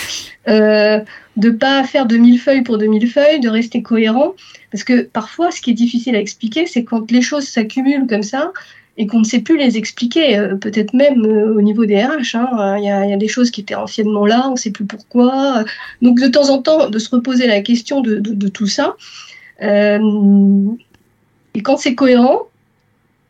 euh, 0.48 1.00
de 1.36 1.50
pas 1.50 1.82
faire 1.84 2.06
de 2.06 2.16
mille 2.16 2.40
feuilles 2.40 2.62
pour 2.62 2.78
de 2.78 2.86
mille 2.86 3.10
feuilles, 3.10 3.40
de 3.40 3.48
rester 3.48 3.82
cohérent. 3.82 4.34
Parce 4.70 4.84
que 4.84 5.02
parfois, 5.02 5.50
ce 5.50 5.60
qui 5.60 5.70
est 5.70 5.74
difficile 5.74 6.14
à 6.14 6.20
expliquer, 6.20 6.66
c'est 6.66 6.84
quand 6.84 7.10
les 7.10 7.22
choses 7.22 7.48
s'accumulent 7.48 8.06
comme 8.06 8.22
ça, 8.22 8.52
et 8.98 9.06
qu'on 9.06 9.20
ne 9.20 9.24
sait 9.24 9.38
plus 9.38 9.56
les 9.56 9.76
expliquer, 9.76 10.36
euh, 10.36 10.56
peut-être 10.56 10.92
même 10.92 11.24
euh, 11.24 11.54
au 11.56 11.62
niveau 11.62 11.86
des 11.86 12.04
RH. 12.04 12.34
Hein. 12.34 12.76
Il, 12.78 12.84
y 12.84 12.90
a, 12.90 13.16
des 13.16 13.28
choses 13.28 13.52
qui 13.52 13.60
étaient 13.60 13.76
anciennement 13.76 14.26
là, 14.26 14.48
on 14.48 14.52
ne 14.52 14.56
sait 14.56 14.72
plus 14.72 14.84
pourquoi. 14.84 15.64
Donc 16.02 16.20
de 16.20 16.26
temps 16.26 16.50
en 16.50 16.60
temps, 16.60 16.90
de 16.90 16.98
se 16.98 17.08
reposer 17.08 17.46
la 17.46 17.60
question 17.60 18.00
de, 18.00 18.48
tout 18.48 18.66
ça. 18.66 18.96
Euh, 19.62 20.00
et 21.54 21.62
quand 21.62 21.76
c'est 21.76 21.94
cohérent, 21.94 22.48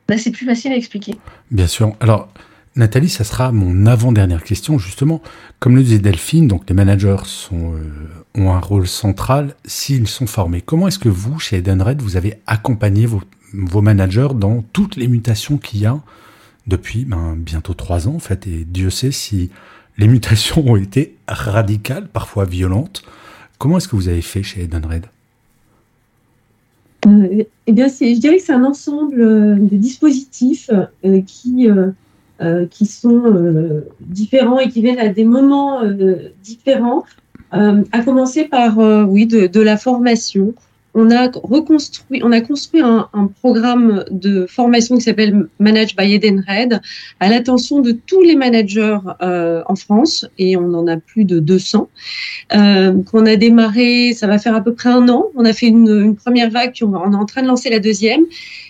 bah, 0.08 0.16
c'est 0.16 0.30
plus 0.30 0.46
facile 0.46 0.72
à 0.72 0.76
expliquer. 0.76 1.16
Bien 1.50 1.66
sûr. 1.66 1.94
Alors, 2.00 2.30
Nathalie, 2.78 3.08
ça 3.08 3.24
sera 3.24 3.50
mon 3.50 3.86
avant-dernière 3.86 4.44
question, 4.44 4.78
justement. 4.78 5.20
Comme 5.58 5.74
le 5.74 5.82
disait 5.82 5.98
Delphine, 5.98 6.46
donc 6.46 6.62
les 6.68 6.74
managers 6.74 7.24
sont, 7.24 7.74
ont 8.36 8.52
un 8.52 8.60
rôle 8.60 8.86
central 8.86 9.56
s'ils 9.64 10.06
sont 10.06 10.28
formés. 10.28 10.62
Comment 10.62 10.86
est-ce 10.86 11.00
que 11.00 11.08
vous, 11.08 11.40
chez 11.40 11.56
Edenred, 11.56 12.00
vous 12.00 12.16
avez 12.16 12.34
accompagné 12.46 13.04
vos, 13.06 13.82
managers 13.82 14.28
dans 14.34 14.62
toutes 14.72 14.94
les 14.94 15.08
mutations 15.08 15.58
qu'il 15.58 15.80
y 15.80 15.86
a 15.86 16.00
depuis 16.68 17.04
ben, 17.04 17.34
bientôt 17.36 17.74
trois 17.74 18.06
ans, 18.06 18.14
en 18.14 18.20
fait? 18.20 18.46
Et 18.46 18.64
Dieu 18.64 18.90
sait 18.90 19.10
si 19.10 19.50
les 19.98 20.06
mutations 20.06 20.64
ont 20.64 20.76
été 20.76 21.16
radicales, 21.26 22.06
parfois 22.06 22.44
violentes. 22.44 23.02
Comment 23.58 23.78
est-ce 23.78 23.88
que 23.88 23.96
vous 23.96 24.08
avez 24.08 24.22
fait 24.22 24.44
chez 24.44 24.62
Edenred? 24.62 25.06
Euh, 27.06 27.42
eh 27.66 27.72
bien, 27.72 27.88
je 27.88 28.18
dirais 28.18 28.36
que 28.36 28.42
c'est 28.42 28.52
un 28.52 28.64
ensemble 28.64 29.20
euh, 29.20 29.56
de 29.56 29.76
dispositifs 29.76 30.70
euh, 31.04 31.20
qui, 31.22 31.68
qui 32.70 32.86
sont 32.86 33.82
différents 34.00 34.60
et 34.60 34.68
qui 34.68 34.82
viennent 34.82 35.00
à 35.00 35.08
des 35.08 35.24
moments 35.24 35.82
différents. 36.42 37.04
à 37.50 38.02
commencer 38.04 38.44
par, 38.44 38.78
oui, 39.08 39.26
de, 39.26 39.60
la 39.60 39.76
formation, 39.76 40.54
on 40.98 42.32
a 42.32 42.40
construit 42.40 42.82
un, 42.82 43.08
programme 43.40 44.04
de 44.10 44.46
formation 44.46 44.96
qui 44.96 45.02
s'appelle 45.02 45.46
Manage 45.58 45.94
by 45.96 46.14
Edenred 46.14 46.80
à 47.20 47.28
l'attention 47.28 47.80
de 47.80 47.92
tous 47.92 48.22
les 48.22 48.34
managers 48.34 48.98
euh, 49.22 49.62
en 49.66 49.76
France 49.76 50.26
et 50.38 50.56
on 50.56 50.74
en 50.74 50.86
a 50.86 50.96
plus 50.96 51.24
de 51.24 51.38
200 51.38 51.88
euh, 52.54 53.02
qu'on 53.04 53.26
a 53.26 53.36
démarré, 53.36 54.12
ça 54.14 54.26
va 54.26 54.38
faire 54.38 54.54
à 54.54 54.60
peu 54.60 54.74
près 54.74 54.88
un 54.88 55.08
an. 55.08 55.26
On 55.34 55.44
a 55.44 55.52
fait 55.52 55.66
une, 55.66 56.16
première 56.16 56.50
vague, 56.50 56.72
on, 56.82 56.94
on 56.94 57.12
est 57.12 57.16
en 57.16 57.26
train 57.26 57.42
de 57.42 57.48
lancer 57.48 57.70
la 57.70 57.78
deuxième 57.78 58.24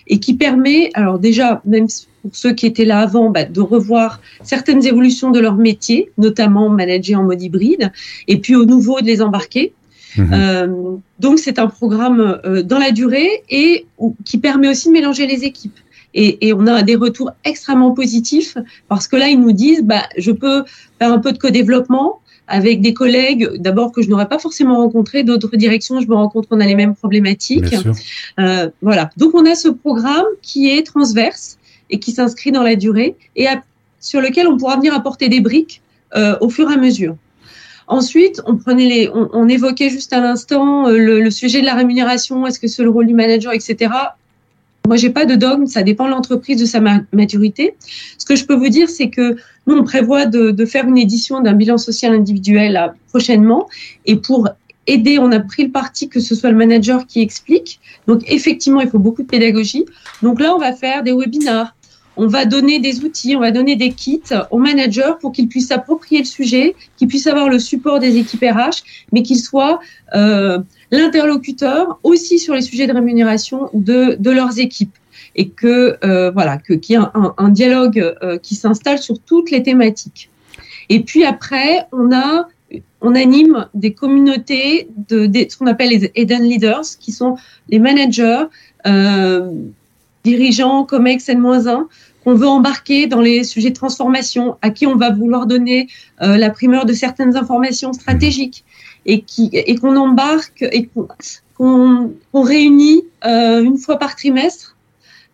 et 0.07 0.19
qui 0.19 0.33
permet, 0.33 0.89
alors 0.93 1.19
déjà 1.19 1.61
même 1.65 1.87
pour 2.21 2.35
ceux 2.35 2.53
qui 2.53 2.65
étaient 2.65 2.85
là 2.85 2.99
avant, 2.99 3.29
bah, 3.29 3.45
de 3.45 3.61
revoir 3.61 4.21
certaines 4.43 4.85
évolutions 4.85 5.31
de 5.31 5.39
leur 5.39 5.55
métier, 5.55 6.11
notamment 6.17 6.69
manager 6.69 7.21
en 7.21 7.23
mode 7.23 7.41
hybride, 7.41 7.91
et 8.27 8.37
puis 8.39 8.55
au 8.55 8.65
nouveau 8.65 8.99
de 9.01 9.05
les 9.05 9.21
embarquer. 9.21 9.73
Mhm. 10.19 10.33
Euh, 10.33 10.97
donc 11.19 11.39
c'est 11.39 11.59
un 11.59 11.67
programme 11.67 12.39
euh, 12.45 12.61
dans 12.63 12.77
la 12.77 12.91
durée 12.91 13.43
et 13.49 13.85
qui 14.25 14.37
permet 14.37 14.69
aussi 14.69 14.89
de 14.89 14.93
mélanger 14.93 15.25
les 15.27 15.43
équipes. 15.43 15.77
Et, 16.15 16.53
on 16.53 16.65
a 16.65 16.81
des 16.81 16.95
retours 16.95 17.31
extrêmement 17.45 17.91
positifs 17.91 18.57
parce 18.87 19.07
que 19.07 19.15
là 19.15 19.27
ils 19.27 19.39
nous 19.39 19.51
disent 19.51 19.83
bah 19.83 20.03
je 20.17 20.31
peux 20.31 20.63
faire 20.97 21.13
un 21.13 21.19
peu 21.19 21.31
de 21.31 21.37
co-développement 21.37 22.19
avec 22.47 22.81
des 22.81 22.95
collègues 22.95 23.47
d'abord 23.59 23.91
que 23.91 24.01
je 24.01 24.09
n'aurais 24.09 24.27
pas 24.27 24.39
forcément 24.39 24.77
rencontré, 24.77 25.21
d'autres 25.23 25.55
directions 25.55 26.01
je 26.01 26.07
me 26.07 26.15
rends 26.15 26.27
compte 26.27 26.47
qu'on 26.47 26.59
a 26.61 26.65
les 26.65 26.73
mêmes 26.73 26.95
problématiques. 26.95 27.75
Euh, 28.39 28.69
voilà. 28.81 29.11
Donc 29.17 29.35
on 29.35 29.45
a 29.45 29.53
ce 29.53 29.67
programme 29.67 30.25
qui 30.41 30.71
est 30.71 30.83
transverse 30.83 31.59
et 31.91 31.99
qui 31.99 32.11
s'inscrit 32.11 32.51
dans 32.51 32.63
la 32.63 32.75
durée 32.75 33.15
et 33.35 33.45
sur 33.99 34.19
lequel 34.19 34.47
on 34.47 34.57
pourra 34.57 34.77
venir 34.77 34.95
apporter 34.95 35.29
des 35.29 35.41
briques 35.41 35.83
au 36.41 36.49
fur 36.49 36.71
et 36.71 36.73
à 36.73 36.77
mesure. 36.77 37.15
Ensuite, 37.89 38.39
on 38.45 38.55
prenait 38.55 38.87
les, 38.87 39.09
on, 39.11 39.49
évoquait 39.49 39.89
juste 39.89 40.13
à 40.13 40.19
l'instant 40.19 40.87
euh, 40.87 40.95
le, 40.95 41.31
sujet 41.31 41.59
de 41.59 41.65
la 41.65 41.73
rémunération. 41.73 42.45
Est-ce 42.45 42.59
que 42.59 42.67
c'est 42.67 42.83
le 42.83 42.91
rôle 42.91 43.07
du 43.07 43.15
manager, 43.15 43.51
etc. 43.51 43.91
Moi, 44.87 44.95
j'ai 44.95 45.09
pas 45.09 45.25
de 45.25 45.33
dogme. 45.33 45.65
Ça 45.65 45.81
dépend 45.81 46.05
de 46.05 46.11
l'entreprise, 46.11 46.61
de 46.61 46.67
sa 46.67 46.81
maturité. 47.11 47.73
Ce 48.19 48.25
que 48.27 48.35
je 48.35 48.45
peux 48.45 48.53
vous 48.53 48.69
dire, 48.69 48.89
c'est 48.89 49.09
que 49.09 49.37
nous, 49.65 49.75
on 49.75 49.83
prévoit 49.83 50.27
de, 50.27 50.65
faire 50.65 50.85
une 50.85 50.99
édition 50.99 51.41
d'un 51.41 51.53
bilan 51.53 51.79
social 51.79 52.13
individuel 52.13 52.93
prochainement. 53.07 53.67
Et 54.05 54.17
pour 54.17 54.47
aider, 54.85 55.17
on 55.17 55.31
a 55.31 55.39
pris 55.39 55.63
le 55.63 55.71
parti 55.71 56.09
que 56.09 56.19
ce 56.19 56.35
soit 56.35 56.51
le 56.51 56.57
manager 56.57 57.07
qui 57.07 57.21
explique. 57.21 57.79
Donc, 58.05 58.21
effectivement, 58.27 58.81
il 58.81 58.89
faut 58.89 58.99
beaucoup 58.99 59.23
de 59.23 59.27
pédagogie. 59.27 59.85
Donc 60.21 60.39
là, 60.39 60.53
on 60.53 60.59
va 60.59 60.73
faire 60.73 61.01
des 61.01 61.11
webinars 61.11 61.73
on 62.19 62.27
va 62.27 62.43
donner 62.43 62.79
des 62.79 63.05
outils, 63.05 63.37
on 63.37 63.39
va 63.39 63.51
donner 63.51 63.77
des 63.77 63.91
kits 63.93 64.21
aux 64.51 64.57
managers 64.57 65.13
pour 65.21 65.31
qu'ils 65.31 65.47
puissent 65.47 65.69
s'approprier 65.69 66.19
le 66.19 66.27
sujet, 66.27 66.75
qu'ils 66.97 67.07
puissent 67.07 67.27
avoir 67.27 67.47
le 67.47 67.59
support 67.59 67.99
des 67.99 68.17
équipes 68.17 68.43
RH, 68.43 68.83
mais 69.13 69.23
qu'ils 69.23 69.39
soient 69.39 69.79
euh, 70.15 70.59
l'interlocuteur 70.91 71.97
aussi 72.03 72.37
sur 72.37 72.55
les 72.55 72.61
sujets 72.61 72.87
de 72.87 72.93
rémunération 72.93 73.69
de, 73.73 74.17
leurs 74.29 74.59
équipes 74.59 74.95
et 75.37 75.47
que 75.47 75.97
euh, 76.03 76.29
voilà 76.31 76.57
que 76.57 76.73
qu'il 76.73 76.97
y 76.97 77.01
ait 77.01 77.05
un, 77.37 77.49
dialogue 77.49 78.13
euh, 78.21 78.37
qui 78.37 78.55
s'installe 78.55 78.99
sur 78.99 79.17
toutes 79.19 79.49
les 79.49 79.63
thématiques. 79.63 80.29
Et 80.89 80.99
puis 80.99 81.23
après, 81.23 81.87
on 81.93 82.11
a 82.11 82.49
on 82.99 83.15
anime 83.15 83.67
des 83.73 83.93
communautés 83.93 84.89
de, 85.07 85.31
ce 85.49 85.57
qu'on 85.57 85.67
appelle 85.67 85.89
les 85.89 86.11
Eden 86.15 86.43
Leaders, 86.43 86.83
qui 86.99 87.13
sont 87.13 87.37
les 87.69 87.79
managers, 87.79 88.43
dirigeants, 90.23 90.83
COMEX 90.83 91.29
N-1, 91.29 91.87
qu'on 92.23 92.35
veut 92.35 92.47
embarquer 92.47 93.07
dans 93.07 93.21
les 93.21 93.43
sujets 93.43 93.69
de 93.69 93.75
transformation, 93.75 94.57
à 94.61 94.69
qui 94.69 94.85
on 94.87 94.95
va 94.95 95.11
vouloir 95.11 95.45
donner 95.45 95.87
euh, 96.21 96.37
la 96.37 96.49
primeur 96.49 96.85
de 96.85 96.93
certaines 96.93 97.35
informations 97.37 97.93
stratégiques 97.93 98.63
et 99.05 99.21
qui 99.21 99.49
et 99.53 99.75
qu'on 99.75 99.95
embarque 99.95 100.61
et 100.61 100.89
qu'on 101.57 102.13
réunit 102.33 103.03
euh, 103.25 103.63
une 103.63 103.77
fois 103.77 103.97
par 103.97 104.15
trimestre, 104.15 104.75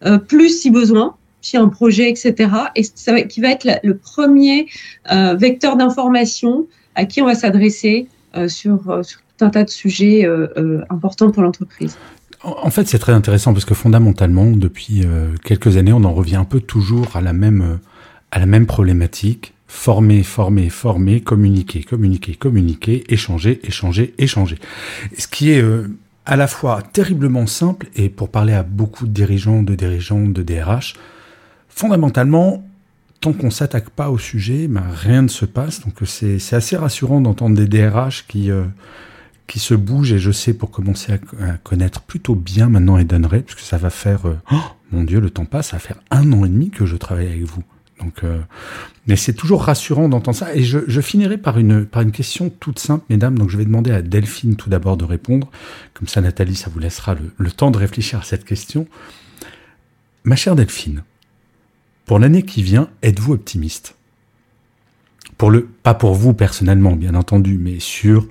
euh, 0.06 0.18
plus 0.18 0.62
si 0.62 0.70
besoin, 0.70 1.16
puis 1.42 1.58
un 1.58 1.70
projet, 1.70 2.10
etc. 2.10 2.50
Et 2.76 2.84
qui 3.28 3.42
va 3.42 3.50
être 3.50 3.68
le 3.84 3.98
premier 3.98 4.68
vecteur 5.08 5.78
d'information 5.78 6.68
à 6.96 7.06
qui 7.06 7.22
on 7.22 7.26
va 7.26 7.36
s'adresser 7.36 8.08
sur, 8.48 9.06
sur 9.06 9.20
tout 9.20 9.46
un 9.46 9.50
tas 9.50 9.64
de 9.64 9.70
sujets 9.70 10.28
importants 10.90 11.30
pour 11.30 11.44
l'entreprise. 11.44 11.98
En 12.46 12.70
fait, 12.70 12.88
c'est 12.88 13.00
très 13.00 13.12
intéressant 13.12 13.54
parce 13.54 13.66
que 13.66 13.74
fondamentalement, 13.74 14.46
depuis 14.52 15.04
quelques 15.44 15.78
années, 15.78 15.94
on 15.94 16.04
en 16.04 16.14
revient 16.14 16.36
un 16.36 16.46
peu 16.46 16.60
toujours 16.60 17.16
à 17.16 17.22
la 17.22 17.34
même, 17.34 17.80
à 18.32 18.40
la 18.40 18.46
même 18.46 18.68
problématique 18.68 19.56
former, 19.76 20.24
former, 20.24 20.70
former, 20.70 21.22
communiquer, 21.22 21.84
communiquer, 21.84 22.36
communiquer, 22.36 23.04
échanger, 23.10 23.60
échanger, 23.64 24.14
échanger. 24.18 24.58
Ce 25.18 25.28
qui 25.28 25.52
est 25.52 25.62
euh, 25.62 25.88
à 26.26 26.36
la 26.36 26.48
fois 26.48 26.82
terriblement 26.82 27.48
simple 27.48 27.88
et 27.96 28.10
pour 28.10 28.30
parler 28.30 28.54
à 28.54 28.64
beaucoup 28.64 29.06
de 29.06 29.12
dirigeants, 29.12 29.64
de 29.64 29.76
dirigeants, 29.76 30.28
de 30.28 30.42
DRH, 30.42 30.96
fondamentalement, 31.68 32.66
tant 33.22 33.34
qu'on 33.34 33.52
s'attaque 33.52 33.90
pas 33.90 34.10
au 34.10 34.18
sujet, 34.18 34.68
ben, 34.68 34.84
rien 34.92 35.24
ne 35.24 35.28
se 35.28 35.46
passe. 35.46 35.82
Donc 35.82 35.96
c'est 36.06 36.54
assez 36.54 36.78
rassurant 36.78 37.22
d'entendre 37.22 37.56
des 37.56 37.68
DRH 37.68 38.26
qui 38.28 38.52
euh, 38.52 38.64
qui 39.48 39.60
se 39.60 39.74
bougent 39.74 40.14
et 40.14 40.20
je 40.20 40.32
sais 40.32 40.54
pour 40.54 40.72
commencer 40.72 41.14
à, 41.14 41.58
connaître 41.64 42.02
plutôt 42.02 42.36
bien 42.36 42.70
maintenant 42.70 42.98
Eden 42.98 43.26
Ray, 43.26 43.44
puisque 43.44 43.60
ça 43.60 43.78
va 43.78 43.90
faire, 43.90 44.28
euh, 44.28 44.38
oh, 44.52 44.62
mon 44.92 45.04
Dieu, 45.04 45.20
le 45.20 45.30
temps 45.30 45.46
passe, 45.46 45.70
ça 45.70 45.78
va 45.78 45.80
faire 45.80 46.00
un 46.12 46.32
an 46.34 46.46
et 46.46 46.50
demi 46.50 46.70
que 46.70 46.86
je 46.86 46.96
travaille 46.96 47.28
avec 47.28 47.44
vous. 47.44 47.64
Donc, 48.00 48.24
euh, 48.24 48.40
mais 49.08 49.16
c'est 49.16 49.34
toujours 49.34 49.64
rassurant 49.64 50.10
d'entendre 50.10 50.36
ça. 50.36 50.54
Et 50.54 50.64
je, 50.64 50.80
je, 50.88 51.02
finirai 51.02 51.38
par 51.38 51.58
une, 51.58 51.86
par 51.86 52.02
une 52.02 52.12
question 52.12 52.50
toute 52.50 52.80
simple, 52.80 53.06
mesdames. 53.10 53.38
Donc, 53.38 53.50
je 53.50 53.58
vais 53.58 53.66
demander 53.66 53.92
à 53.92 54.02
Delphine 54.02 54.58
tout 54.58 54.70
d'abord 54.70 54.98
de 54.98 55.06
répondre. 55.06 55.50
Comme 55.94 56.08
ça, 56.08 56.20
Nathalie, 56.20 56.56
ça 56.56 56.70
vous 56.70 56.80
laissera 56.80 57.14
le, 57.14 57.32
le 57.38 57.52
temps 57.52 57.72
de 57.72 57.78
réfléchir 57.78 58.20
à 58.20 58.24
cette 58.24 58.44
question. 58.44 58.88
Ma 60.26 60.36
chère 60.36 60.56
Delphine, 60.56 61.04
pour 62.06 62.20
l'année 62.20 62.44
qui 62.44 62.64
vient, 62.64 62.90
êtes-vous 63.02 63.34
optimiste? 63.34 63.95
Pas 65.38 65.94
pour 65.94 66.14
vous 66.14 66.34
personnellement, 66.34 66.96
bien 66.96 67.16
entendu, 67.16 67.58
mais 67.60 67.80
sur 67.80 68.28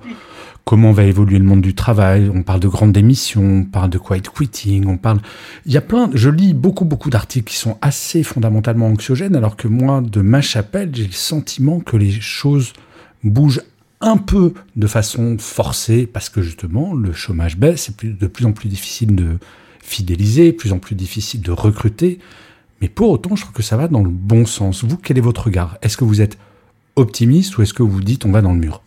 comment 0.65 0.91
va 0.91 1.03
évoluer 1.03 1.37
le 1.37 1.45
monde 1.45 1.61
du 1.61 1.75
travail, 1.75 2.31
on 2.33 2.41
parle 2.41 2.59
de 2.59 2.67
grandes 2.67 2.91
démissions, 2.91 3.43
on 3.43 3.63
parle 3.63 3.91
de 3.91 3.99
quiet 3.99 4.23
quitting, 4.35 4.87
on 4.87 4.97
parle... 4.97 5.19
Il 5.67 5.71
y 5.71 5.77
a 5.77 5.81
plein... 5.81 6.09
Je 6.15 6.29
lis 6.31 6.55
beaucoup, 6.55 6.85
beaucoup 6.85 7.11
d'articles 7.11 7.51
qui 7.51 7.57
sont 7.57 7.77
assez 7.83 8.23
fondamentalement 8.23 8.87
anxiogènes, 8.87 9.35
alors 9.35 9.55
que 9.55 9.67
moi, 9.67 10.01
de 10.01 10.21
ma 10.21 10.41
chapelle, 10.41 10.89
j'ai 10.91 11.05
le 11.05 11.11
sentiment 11.11 11.79
que 11.79 11.95
les 11.95 12.11
choses 12.11 12.73
bougent 13.23 13.61
un 14.01 14.17
peu 14.17 14.55
de 14.75 14.87
façon 14.87 15.37
forcée, 15.37 16.07
parce 16.07 16.29
que 16.29 16.41
justement, 16.41 16.95
le 16.95 17.13
chômage 17.13 17.57
baisse, 17.57 17.91
c'est 18.01 18.17
de 18.17 18.27
plus 18.27 18.45
en 18.45 18.51
plus 18.51 18.67
difficile 18.67 19.15
de 19.15 19.37
fidéliser, 19.83 20.51
de 20.51 20.57
plus 20.57 20.73
en 20.73 20.79
plus 20.79 20.95
difficile 20.95 21.41
de 21.41 21.51
recruter, 21.51 22.17
mais 22.81 22.89
pour 22.89 23.11
autant, 23.11 23.35
je 23.35 23.43
trouve 23.43 23.53
que 23.53 23.63
ça 23.63 23.77
va 23.77 23.87
dans 23.87 24.03
le 24.03 24.09
bon 24.09 24.47
sens. 24.47 24.83
Vous, 24.83 24.97
quel 24.97 25.19
est 25.19 25.21
votre 25.21 25.45
regard? 25.45 25.77
Est-ce 25.83 25.95
que 25.95 26.03
vous 26.03 26.21
êtes 26.21 26.39
optimiste 26.95 27.57
ou 27.57 27.61
est-ce 27.61 27.73
que 27.73 27.83
vous 27.83 28.01
dites 28.01 28.25
on 28.25 28.31
va 28.31 28.41
dans 28.41 28.53
le 28.53 28.59
mur? 28.59 28.81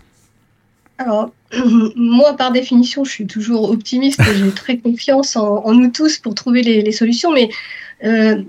Alors, 0.98 1.30
moi, 1.96 2.36
par 2.36 2.52
définition, 2.52 3.04
je 3.04 3.10
suis 3.10 3.26
toujours 3.26 3.70
optimiste 3.70 4.20
et 4.20 4.36
j'ai 4.36 4.50
très 4.50 4.78
confiance 4.78 5.36
en, 5.36 5.72
nous 5.72 5.90
tous 5.90 6.18
pour 6.18 6.34
trouver 6.34 6.62
les, 6.62 6.92
solutions. 6.92 7.32
Mais 7.32 7.48
euh, 8.04 8.42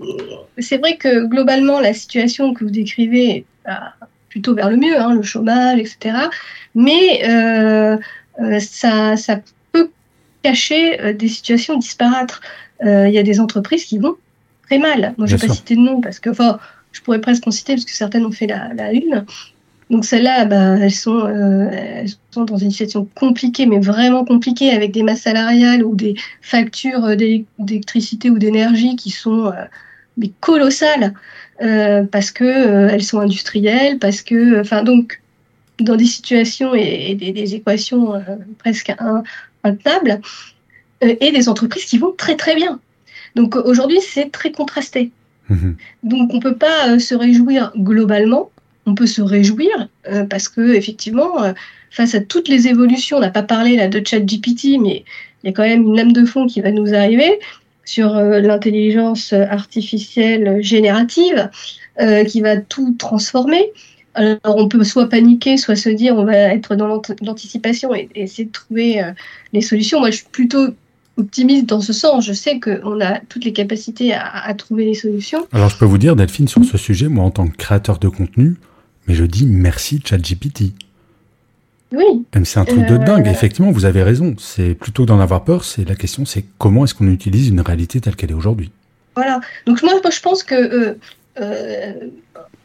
c'est 0.57 0.77
vrai 0.77 0.97
que 0.97 1.25
globalement, 1.25 1.79
la 1.79 1.93
situation 1.93 2.53
que 2.53 2.63
vous 2.63 2.71
décrivez 2.71 3.45
va 3.65 3.93
plutôt 4.29 4.53
vers 4.53 4.69
le 4.69 4.77
mieux, 4.77 4.99
hein, 4.99 5.13
le 5.13 5.23
chômage, 5.23 5.79
etc. 5.79 6.15
Mais 6.75 7.21
euh, 7.27 7.97
euh, 8.41 8.59
ça, 8.59 9.15
ça, 9.15 9.39
peut 9.71 9.89
cacher 10.43 11.13
des 11.13 11.27
situations 11.27 11.77
disparates. 11.77 12.41
Il 12.81 13.11
y 13.11 13.17
a 13.17 13.23
des 13.23 13.39
entreprises 13.39 13.85
qui 13.85 13.97
vont 13.97 14.15
très 14.65 14.79
mal. 14.79 15.13
Moi, 15.17 15.27
je 15.27 15.35
ne 15.35 15.39
vais 15.39 15.47
pas 15.47 15.53
citer 15.53 15.75
de 15.75 15.81
nom 15.81 15.99
parce 15.99 16.19
que, 16.19 16.29
enfin, 16.29 16.59
je 16.91 17.01
pourrais 17.01 17.21
presque 17.21 17.47
en 17.47 17.51
citer 17.51 17.73
parce 17.73 17.85
que 17.85 17.91
certaines 17.91 18.25
ont 18.25 18.31
fait 18.31 18.47
la, 18.47 18.73
la 18.73 18.91
une. 18.91 19.25
Donc 19.89 20.05
celles-là, 20.05 20.45
bah, 20.45 20.77
elles, 20.79 20.93
sont, 20.93 21.25
euh, 21.25 21.69
elles 21.71 22.09
sont 22.31 22.45
dans 22.45 22.57
une 22.57 22.69
situation 22.69 23.07
compliquée, 23.15 23.65
mais 23.65 23.79
vraiment 23.79 24.23
compliquée, 24.23 24.71
avec 24.71 24.91
des 24.91 25.01
masses 25.01 25.21
salariales 25.21 25.83
ou 25.83 25.95
des 25.95 26.15
factures 26.41 27.05
euh, 27.05 27.15
d'électricité 27.15 28.29
ou 28.29 28.37
d'énergie 28.37 28.95
qui 28.95 29.09
sont 29.09 29.47
euh, 29.47 29.51
mais 30.17 30.31
colossales 30.39 31.13
parce 32.11 32.31
que 32.31 32.45
elles 32.45 33.03
sont 33.03 33.19
industrielles, 33.19 33.99
parce 33.99 34.21
que, 34.21 34.61
enfin 34.61 34.81
donc 34.81 35.21
dans 35.81 35.97
des 35.97 36.05
situations 36.05 36.73
et, 36.73 37.15
des, 37.15 37.33
des, 37.33 37.55
équations 37.55 38.13
presque 38.59 38.93
intenables, 39.65 40.21
et 41.01 41.31
des 41.31 41.49
entreprises 41.49 41.83
qui 41.83 41.97
vont 41.97 42.13
très 42.17 42.37
très 42.37 42.55
bien. 42.55 42.79
Donc 43.35 43.57
aujourd'hui, 43.57 43.99
c'est 44.01 44.31
très 44.31 44.53
contrasté. 44.53 45.11
Mmh 45.49 45.71
donc 46.03 46.33
on 46.33 46.39
peut 46.39 46.55
pas 46.55 46.99
se 46.99 47.15
réjouir 47.15 47.71
globalement 47.75 48.51
on 48.89 48.95
peut 48.95 49.07
se 49.07 49.21
réjouir 49.21 49.87
euh, 50.07 50.25
parce 50.25 50.49
que 50.49 50.73
effectivement, 50.73 51.43
euh, 51.43 51.53
face 51.91 52.15
à 52.15 52.21
toutes 52.21 52.47
les 52.47 52.67
évolutions, 52.67 53.17
on 53.17 53.21
n'a 53.21 53.29
pas 53.29 53.43
parlé 53.43 53.77
là 53.77 53.87
de 53.87 54.01
ChatGPT, 54.05 54.79
mais 54.81 55.03
il 55.43 55.47
y 55.47 55.49
a 55.49 55.51
quand 55.53 55.63
même 55.63 55.83
une 55.83 55.95
lame 55.95 56.11
de 56.11 56.25
fond 56.25 56.47
qui 56.47 56.61
va 56.61 56.71
nous 56.71 56.93
arriver 56.93 57.39
sur 57.85 58.15
euh, 58.15 58.39
l'intelligence 58.39 59.33
artificielle 59.33 60.61
générative 60.61 61.49
qui 62.27 62.39
va 62.39 62.55
tout 62.55 62.95
transformer. 62.97 63.73
Alors 64.13 64.39
on 64.45 64.69
peut 64.69 64.85
soit 64.85 65.09
paniquer, 65.09 65.57
soit 65.57 65.75
se 65.75 65.89
dire 65.89 66.15
on 66.15 66.23
va 66.23 66.37
être 66.37 66.75
dans 66.75 66.87
l'anticipation 67.21 67.93
et, 67.93 68.07
essayer 68.15 68.45
de 68.45 68.53
trouver 68.53 69.01
les 69.51 69.59
solutions. 69.59 69.99
Moi, 69.99 70.09
je 70.11 70.17
suis 70.17 70.27
plutôt 70.31 70.69
optimiste 71.19 71.65
dans 71.67 71.81
ce 71.81 71.93
sens. 71.93 72.25
Je 72.25 72.33
sais 72.33 72.59
qu'on 72.59 72.99
a 73.01 73.19
toutes 73.29 73.45
les 73.45 73.53
capacités 73.53 74.13
à, 74.13 74.27
à, 74.27 74.53
trouver 74.53 74.85
les 74.85 74.93
solutions. 74.93 75.47
Alors, 75.51 75.69
je 75.69 75.77
peux 75.77 75.85
vous 75.85 75.97
dire, 75.97 76.15
Delphine, 76.15 76.47
sur 76.47 76.63
ce 76.63 76.77
sujet, 76.77 77.07
moi, 77.07 77.25
en 77.25 77.31
tant 77.31 77.47
que 77.47 77.55
créateur 77.57 77.99
de 77.99 78.07
contenu, 78.07 78.55
mais 79.07 79.15
je 79.15 79.25
dis 79.25 79.45
merci 79.45 80.01
ChatGPT. 80.03 80.73
Oui. 81.91 82.25
C'est 82.43 82.59
un 82.59 82.65
truc 82.65 82.85
de 82.85 82.97
dingue. 82.97 83.27
Euh, 83.27 83.31
Effectivement, 83.31 83.71
vous 83.71 83.85
avez 83.85 84.03
raison. 84.03 84.35
C'est 84.37 84.75
plutôt 84.75 85.05
d'en 85.05 85.19
avoir 85.19 85.43
peur. 85.43 85.63
C'est 85.63 85.87
la 85.87 85.95
question, 85.95 86.25
c'est 86.25 86.45
comment 86.57 86.83
est-ce 86.83 86.93
qu'on 86.93 87.07
utilise 87.07 87.47
une 87.47 87.61
réalité 87.61 87.99
telle 87.99 88.15
qu'elle 88.15 88.31
est 88.31 88.35
aujourd'hui? 88.35 88.71
Voilà. 89.15 89.41
Donc 89.65 89.81
moi, 89.81 89.93
je 90.11 90.19
pense 90.21 90.43
que 90.43 90.55
euh, 90.55 90.93
euh, 91.41 91.93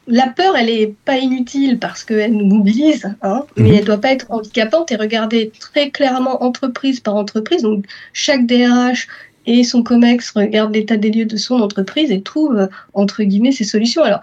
la 0.06 0.26
peur, 0.28 0.56
elle 0.56 0.70
est 0.70 0.94
pas 1.04 1.18
inutile 1.18 1.78
parce 1.78 2.04
qu'elle 2.04 2.32
nous 2.32 2.46
mobilise, 2.46 3.14
hein, 3.22 3.44
mais 3.56 3.70
mhm. 3.70 3.74
elle 3.76 3.84
doit 3.84 4.00
pas 4.00 4.12
être 4.12 4.26
handicapante 4.30 4.92
et 4.92 4.96
regarder 4.96 5.52
très 5.58 5.90
clairement 5.90 6.42
entreprise 6.42 7.00
par 7.00 7.16
entreprise. 7.16 7.62
Donc 7.62 7.86
chaque 8.12 8.46
DRH 8.46 9.08
et 9.46 9.64
son 9.64 9.82
COMEX 9.82 10.30
regarde 10.30 10.74
l'état 10.74 10.96
des 10.96 11.10
lieux 11.10 11.26
de 11.26 11.36
son 11.36 11.60
entreprise 11.60 12.10
et 12.10 12.22
trouve 12.22 12.68
entre 12.92 13.22
guillemets 13.22 13.52
ses 13.52 13.64
solutions. 13.64 14.02
Alors 14.02 14.20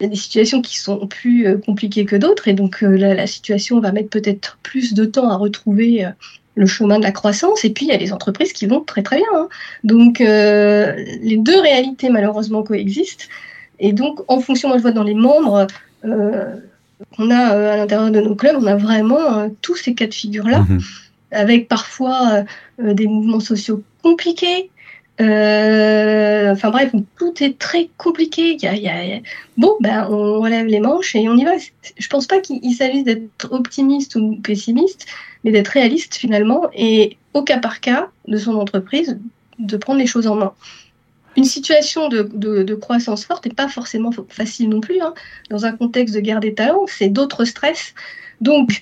il 0.00 0.04
y 0.04 0.06
a 0.06 0.10
des 0.10 0.16
situations 0.16 0.62
qui 0.62 0.78
sont 0.78 1.06
plus 1.06 1.46
euh, 1.46 1.56
compliquées 1.58 2.04
que 2.04 2.16
d'autres, 2.16 2.48
et 2.48 2.54
donc 2.54 2.82
euh, 2.82 2.96
la, 2.96 3.26
situation 3.26 3.80
va 3.80 3.92
mettre 3.92 4.10
peut-être 4.10 4.58
plus 4.62 4.94
de 4.94 5.04
temps 5.04 5.28
à 5.28 5.36
retrouver 5.36 6.04
euh, 6.04 6.10
le 6.54 6.66
chemin 6.66 6.98
de 6.98 7.04
la 7.04 7.10
croissance. 7.10 7.64
Et 7.64 7.70
puis 7.70 7.86
il 7.86 7.88
y 7.88 7.94
a 7.94 7.98
des 7.98 8.12
entreprises 8.12 8.52
qui 8.52 8.66
vont 8.66 8.80
très 8.80 9.02
très 9.02 9.16
bien. 9.16 9.26
Hein. 9.34 9.48
Donc 9.84 10.18
les 10.18 11.36
deux 11.36 11.60
réalités 11.60 12.10
malheureusement 12.10 12.62
coexistent. 12.62 13.28
Et 13.80 13.92
donc 13.92 14.20
en 14.28 14.40
fonction, 14.40 14.68
moi 14.68 14.78
je 14.78 14.82
vois 14.82 14.92
dans 14.92 15.02
les 15.02 15.14
membres 15.14 15.66
qu'on 16.02 17.30
a 17.30 17.72
à 17.72 17.76
l'intérieur 17.76 18.10
de 18.10 18.20
nos 18.20 18.34
clubs, 18.34 18.56
on 18.58 18.66
a 18.66 18.76
vraiment 18.76 19.48
tous 19.62 19.76
ces 19.76 19.94
cas 19.94 20.06
de 20.06 20.14
figure-là, 20.14 20.60
mmh 20.60 20.78
avec 21.30 21.68
parfois 21.68 22.44
des 22.78 23.06
mouvements 23.06 23.40
sociaux 23.40 23.82
compliqués, 24.02 24.70
euh, 25.20 26.52
enfin 26.52 26.70
bref, 26.70 26.92
tout 27.16 27.34
est 27.42 27.58
très 27.58 27.90
compliqué. 27.96 28.56
Il 28.60 28.62
y 28.62 28.88
a, 28.88 29.20
Bon, 29.56 29.74
ben, 29.80 30.06
on 30.10 30.40
relève 30.40 30.66
les 30.66 30.80
manches 30.80 31.16
et 31.16 31.28
on 31.28 31.36
y 31.36 31.44
va. 31.44 31.52
Je 31.96 32.08
pense 32.08 32.26
pas 32.26 32.40
qu'il 32.40 32.74
s'agisse 32.74 33.04
d'être 33.04 33.52
optimiste 33.52 34.14
ou 34.16 34.36
pessimiste, 34.36 35.06
mais 35.44 35.50
d'être 35.50 35.68
réaliste 35.68 36.14
finalement 36.14 36.68
et 36.74 37.16
au 37.34 37.42
cas 37.42 37.58
par 37.58 37.80
cas 37.80 38.10
de 38.26 38.36
son 38.36 38.54
entreprise, 38.54 39.18
de 39.58 39.76
prendre 39.76 39.98
les 39.98 40.06
choses 40.06 40.28
en 40.28 40.36
main. 40.36 40.52
Une 41.38 41.44
situation 41.44 42.08
de, 42.08 42.28
de, 42.34 42.74
croissance 42.74 43.24
forte 43.24 43.46
n'est 43.46 43.54
pas 43.54 43.68
forcément 43.68 44.10
facile 44.28 44.68
non 44.68 44.80
plus. 44.80 45.00
Hein. 45.00 45.14
Dans 45.50 45.66
un 45.66 45.72
contexte 45.72 46.16
de 46.16 46.20
guerre 46.20 46.40
des 46.40 46.52
talents, 46.52 46.86
c'est 46.88 47.08
d'autres 47.08 47.44
stress. 47.44 47.94
Donc, 48.40 48.80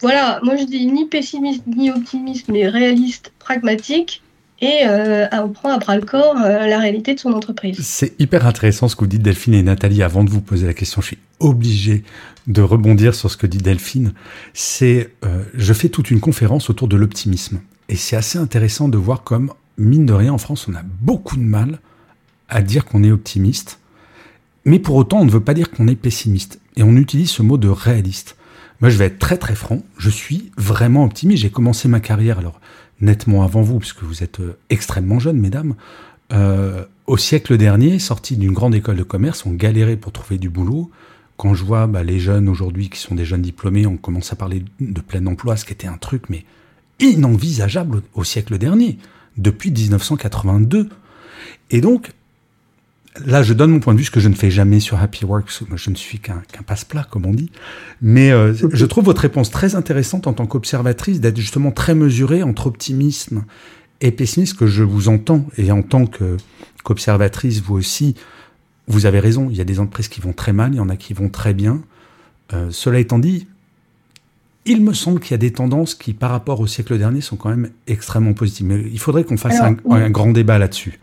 voilà, 0.00 0.40
moi 0.42 0.56
je 0.56 0.64
dis 0.64 0.86
ni 0.86 1.06
pessimiste 1.06 1.62
ni 1.68 1.92
optimiste, 1.92 2.48
mais 2.48 2.66
réaliste, 2.68 3.32
pragmatique 3.38 4.22
et 4.60 4.86
euh, 4.86 5.26
on 5.32 5.50
prend 5.50 5.72
à 5.72 5.78
bras 5.78 5.96
le 5.96 6.04
corps 6.04 6.36
euh, 6.36 6.66
la 6.66 6.78
réalité 6.78 7.14
de 7.14 7.20
son 7.20 7.32
entreprise. 7.32 7.78
C'est 7.80 8.18
hyper 8.20 8.46
intéressant 8.46 8.88
ce 8.88 8.96
que 8.96 9.00
vous 9.02 9.06
dites 9.06 9.22
Delphine 9.22 9.54
et 9.54 9.62
Nathalie. 9.62 10.02
Avant 10.02 10.24
de 10.24 10.30
vous 10.30 10.40
poser 10.40 10.66
la 10.66 10.74
question, 10.74 11.00
je 11.00 11.08
suis 11.08 11.18
obligé 11.38 12.02
de 12.46 12.60
rebondir 12.60 13.14
sur 13.14 13.30
ce 13.30 13.36
que 13.36 13.46
dit 13.46 13.58
Delphine. 13.58 14.14
C'est, 14.52 15.10
euh, 15.24 15.44
je 15.54 15.72
fais 15.72 15.88
toute 15.88 16.10
une 16.10 16.20
conférence 16.20 16.70
autour 16.70 16.88
de 16.88 16.96
l'optimisme 16.96 17.60
et 17.88 17.96
c'est 17.96 18.16
assez 18.16 18.38
intéressant 18.38 18.88
de 18.88 18.98
voir 18.98 19.22
comme 19.22 19.52
mine 19.78 20.06
de 20.06 20.12
rien 20.12 20.32
en 20.32 20.38
France, 20.38 20.66
on 20.68 20.74
a 20.74 20.82
beaucoup 20.82 21.36
de 21.36 21.42
mal 21.42 21.80
à 22.48 22.62
dire 22.62 22.84
qu'on 22.84 23.02
est 23.02 23.10
optimiste, 23.10 23.80
mais 24.64 24.78
pour 24.78 24.96
autant 24.96 25.20
on 25.20 25.24
ne 25.24 25.30
veut 25.30 25.40
pas 25.40 25.54
dire 25.54 25.70
qu'on 25.70 25.88
est 25.88 25.96
pessimiste 25.96 26.60
et 26.76 26.82
on 26.82 26.96
utilise 26.96 27.30
ce 27.30 27.42
mot 27.42 27.58
de 27.58 27.68
réaliste. 27.68 28.36
Moi, 28.80 28.90
je 28.90 28.98
vais 28.98 29.06
être 29.06 29.18
très 29.18 29.36
très 29.36 29.54
franc. 29.54 29.82
Je 29.96 30.10
suis 30.10 30.50
vraiment 30.56 31.04
optimiste. 31.04 31.42
J'ai 31.42 31.50
commencé 31.50 31.88
ma 31.88 32.00
carrière 32.00 32.38
alors 32.38 32.60
nettement 33.00 33.42
avant 33.42 33.62
vous, 33.62 33.78
puisque 33.78 34.02
vous 34.02 34.22
êtes 34.22 34.40
euh, 34.40 34.58
extrêmement 34.70 35.18
jeune, 35.18 35.38
mesdames, 35.38 35.74
euh, 36.32 36.84
au 37.06 37.16
siècle 37.16 37.56
dernier, 37.56 37.98
sortis 37.98 38.36
d'une 38.36 38.52
grande 38.52 38.74
école 38.74 38.96
de 38.96 39.02
commerce, 39.02 39.46
ont 39.46 39.52
galéré 39.52 39.96
pour 39.96 40.12
trouver 40.12 40.38
du 40.38 40.48
boulot. 40.48 40.90
Quand 41.36 41.54
je 41.54 41.64
vois 41.64 41.86
bah, 41.86 42.02
les 42.02 42.20
jeunes 42.20 42.48
aujourd'hui 42.48 42.88
qui 42.88 42.98
sont 42.98 43.14
des 43.14 43.24
jeunes 43.24 43.42
diplômés, 43.42 43.86
on 43.86 43.96
commence 43.96 44.32
à 44.32 44.36
parler 44.36 44.64
de 44.80 45.00
plein 45.00 45.26
emploi, 45.26 45.56
ce 45.56 45.64
qui 45.64 45.72
était 45.72 45.88
un 45.88 45.98
truc 45.98 46.30
mais 46.30 46.44
inenvisageable 47.00 48.02
au 48.14 48.22
siècle 48.22 48.56
dernier, 48.56 48.98
depuis 49.36 49.70
1982. 49.70 50.88
Et 51.70 51.80
donc, 51.80 52.12
là, 53.24 53.42
je 53.42 53.54
donne 53.54 53.70
mon 53.70 53.80
point 53.80 53.94
de 53.94 53.98
vue, 53.98 54.04
ce 54.04 54.10
que 54.10 54.20
je 54.20 54.28
ne 54.28 54.34
fais 54.34 54.50
jamais 54.50 54.80
sur 54.80 55.00
Happy 55.00 55.24
Work, 55.24 55.50
je 55.74 55.90
ne 55.90 55.94
suis 55.94 56.18
qu'un 56.18 56.42
passe-plat, 56.66 57.06
comme 57.10 57.26
on 57.26 57.32
dit. 57.32 57.50
Mais 58.02 58.30
euh, 58.30 58.52
je 58.54 58.86
trouve 58.86 59.04
votre 59.04 59.22
réponse 59.22 59.50
très 59.50 59.74
intéressante 59.74 60.26
en 60.26 60.32
tant 60.32 60.46
qu'observatrice, 60.46 61.20
d'être 61.20 61.38
justement 61.38 61.70
très 61.70 61.94
mesurée 61.94 62.42
entre 62.42 62.66
optimisme 62.66 63.44
et 64.00 64.10
pessimisme, 64.10 64.56
que 64.56 64.66
je 64.66 64.82
vous 64.82 65.08
entends, 65.08 65.46
et 65.56 65.70
en 65.70 65.82
tant 65.82 66.06
qu'observatrice, 66.06 67.60
vous 67.60 67.74
aussi, 67.74 68.14
vous 68.86 69.06
avez 69.06 69.20
raison, 69.20 69.48
il 69.50 69.56
y 69.56 69.60
a 69.60 69.64
des 69.64 69.80
entreprises 69.80 70.08
qui 70.08 70.20
vont 70.20 70.32
très 70.32 70.52
mal, 70.52 70.74
il 70.74 70.76
y 70.76 70.80
en 70.80 70.88
a 70.88 70.96
qui 70.96 71.14
vont 71.14 71.28
très 71.28 71.54
bien. 71.54 71.82
Euh, 72.52 72.68
cela 72.70 72.98
étant 72.98 73.18
dit, 73.18 73.46
il 74.66 74.82
me 74.82 74.92
semble 74.92 75.20
qu'il 75.20 75.32
y 75.32 75.34
a 75.34 75.38
des 75.38 75.52
tendances 75.52 75.94
qui, 75.94 76.12
par 76.12 76.30
rapport 76.30 76.60
au 76.60 76.66
siècle 76.66 76.96
dernier, 76.98 77.20
sont 77.20 77.36
quand 77.36 77.50
même 77.50 77.70
extrêmement 77.86 78.32
positives. 78.32 78.66
Mais 78.66 78.82
il 78.92 78.98
faudrait 78.98 79.24
qu'on 79.24 79.36
fasse 79.36 79.60
un, 79.60 79.76
un 79.90 80.10
grand 80.10 80.32
débat 80.32 80.58
là-dessus. 80.58 80.98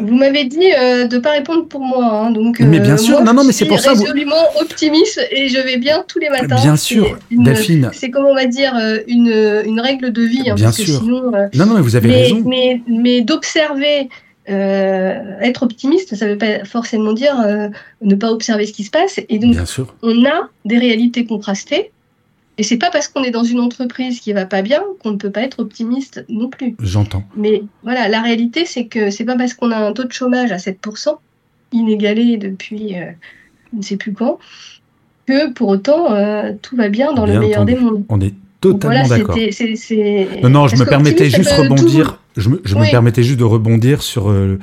Vous 0.00 0.14
m'avez 0.14 0.44
dit 0.44 0.72
euh, 0.76 1.06
de 1.06 1.16
ne 1.16 1.20
pas 1.20 1.32
répondre 1.32 1.66
pour 1.66 1.80
moi, 1.80 2.04
hein, 2.04 2.30
donc. 2.32 2.58
mais 2.60 2.80
bien 2.80 2.94
euh, 2.94 2.98
sûr, 2.98 3.22
non, 3.22 3.32
non, 3.32 3.44
mais 3.44 3.52
c'est 3.52 3.64
pour 3.64 3.78
ça. 3.78 3.92
Je 3.92 3.98
suis 3.98 4.06
résolument 4.06 4.42
optimiste 4.60 5.20
et 5.30 5.48
je 5.48 5.58
vais 5.58 5.76
bien 5.76 6.04
tous 6.06 6.18
les 6.18 6.28
matins. 6.28 6.56
Bien 6.56 6.76
sûr, 6.76 7.16
Delphine. 7.30 7.90
C'est 7.92 8.10
comme 8.10 8.24
on 8.24 8.34
va 8.34 8.46
dire 8.46 8.74
euh, 8.76 8.98
une, 9.06 9.62
une 9.64 9.80
règle 9.80 10.12
de 10.12 10.22
vie. 10.22 10.50
Hein, 10.50 10.56
bien 10.56 10.72
sûr. 10.72 11.02
non, 11.04 11.30
non, 11.54 11.74
mais 11.74 11.80
vous 11.80 11.96
avez 11.96 12.10
raison. 12.10 12.42
Mais, 12.44 12.80
mais 12.88 13.22
d'observer, 13.22 14.08
être 14.46 15.62
optimiste, 15.62 16.16
ça 16.16 16.26
ne 16.26 16.32
veut 16.32 16.38
pas 16.38 16.64
forcément 16.64 17.12
dire 17.12 17.34
ne 18.02 18.14
pas 18.14 18.30
observer 18.30 18.66
ce 18.66 18.72
qui 18.72 18.84
se 18.84 18.90
passe. 18.90 19.20
Et 19.28 19.38
donc, 19.38 19.56
on 20.02 20.24
a 20.24 20.48
des 20.64 20.78
réalités 20.78 21.24
contrastées. 21.24 21.92
Et 22.56 22.62
c'est 22.62 22.76
pas 22.76 22.90
parce 22.90 23.08
qu'on 23.08 23.24
est 23.24 23.32
dans 23.32 23.42
une 23.42 23.60
entreprise 23.60 24.20
qui 24.20 24.32
va 24.32 24.46
pas 24.46 24.62
bien 24.62 24.80
qu'on 25.02 25.10
ne 25.10 25.16
peut 25.16 25.30
pas 25.30 25.42
être 25.42 25.58
optimiste 25.58 26.24
non 26.28 26.48
plus. 26.48 26.76
J'entends. 26.80 27.24
Mais 27.36 27.64
voilà, 27.82 28.08
la 28.08 28.22
réalité, 28.22 28.64
c'est 28.64 28.86
que 28.86 29.10
c'est 29.10 29.24
pas 29.24 29.36
parce 29.36 29.54
qu'on 29.54 29.72
a 29.72 29.76
un 29.76 29.92
taux 29.92 30.04
de 30.04 30.12
chômage 30.12 30.52
à 30.52 30.56
7%, 30.56 31.16
inégalé 31.72 32.36
depuis 32.36 32.96
euh, 32.96 33.10
je 33.72 33.78
ne 33.78 33.82
sais 33.82 33.96
plus 33.96 34.12
quand, 34.12 34.38
que 35.26 35.52
pour 35.52 35.68
autant 35.68 36.12
euh, 36.12 36.52
tout 36.62 36.76
va 36.76 36.88
bien 36.88 37.12
dans 37.12 37.26
le 37.26 37.40
meilleur 37.40 37.64
des 37.64 37.74
mondes. 37.74 38.04
On 38.08 38.20
est 38.20 38.34
totalement 38.60 39.08
d'accord. 39.08 39.36
Non, 40.42 40.48
non, 40.48 40.68
je 40.68 40.76
me 40.76 40.84
permettais 40.84 41.30
juste 41.30 41.52
rebondir. 41.52 42.20
Je 42.36 42.48
me, 42.48 42.60
je 42.64 42.76
me 42.76 42.88
permettais 42.88 43.22
juste 43.22 43.38
de 43.38 43.44
rebondir 43.44 44.02
sur 44.02 44.30
euh, 44.30 44.58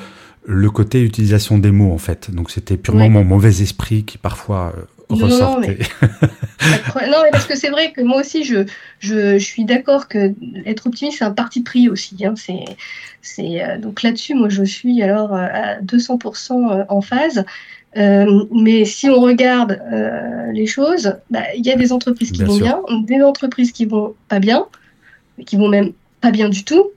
le 0.46 0.70
côté 0.70 1.04
utilisation 1.04 1.58
des 1.58 1.72
mots 1.72 1.92
en 1.92 1.98
fait. 1.98 2.32
Donc 2.32 2.52
c'était 2.52 2.78
purement 2.78 3.10
mon 3.10 3.26
mauvais 3.26 3.62
esprit 3.62 4.04
qui 4.04 4.18
parfois 4.18 4.74
non, 7.08 7.18
mais... 7.24 7.32
parce 7.32 7.46
que 7.46 7.58
c'est 7.58 7.70
vrai 7.70 7.92
que 7.92 8.02
moi 8.02 8.20
aussi, 8.20 8.44
je, 8.44 8.66
je, 9.00 9.38
suis 9.38 9.66
d'accord 9.66 10.08
que 10.08 10.34
être 10.66 10.88
optimiste, 10.88 11.20
c'est 11.20 11.26
un 11.26 11.32
parti 11.32 11.62
pris 11.62 11.90
aussi. 11.90 12.26
Hein. 12.26 12.34
C'est, 12.36 12.66
c'est, 13.22 13.64
euh, 13.64 13.78
donc 13.78 14.02
là-dessus, 14.04 14.34
moi, 14.36 14.50
je 14.50 14.64
suis 14.64 15.02
alors 15.02 15.34
euh, 15.34 15.48
à 15.52 15.82
200% 15.82 16.52
euh, 16.52 16.84
en 16.90 17.02
phase. 17.02 17.44
mais 17.96 18.86
si 18.86 19.10
on 19.10 19.20
regarde 19.20 19.82
les 20.54 20.66
choses, 20.66 21.16
bah, 21.30 21.44
il 21.56 21.66
y 21.66 21.72
a 21.72 21.76
des 21.76 21.92
entreprises 21.92 22.32
qui 22.32 22.44
vont 22.44 22.58
bien, 22.58 22.80
des 23.04 23.22
entreprises 23.22 23.72
qui 23.72 23.86
vont 23.86 24.16
pas 24.28 24.40
bien, 24.40 24.66
qui 25.46 25.58
vont 25.58 25.68
même 25.68 25.92
pas 26.22 26.32
bien 26.32 26.50
du 26.50 26.64
tout. 26.64 26.90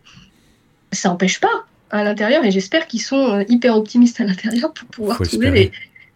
Ça 0.92 1.09
n'empêche 1.09 1.40
pas 1.40 1.64
à 1.90 2.05
l'intérieur, 2.05 2.44
et 2.44 2.50
j'espère 2.50 2.87
qu'ils 2.87 3.03
sont 3.03 3.44
hyper 3.48 3.77
optimistes 3.77 4.20
à 4.20 4.24
l'intérieur 4.24 4.72
pour 4.72 4.88
pouvoir 4.88 5.20
trouver 5.20 5.50
les, 5.50 5.72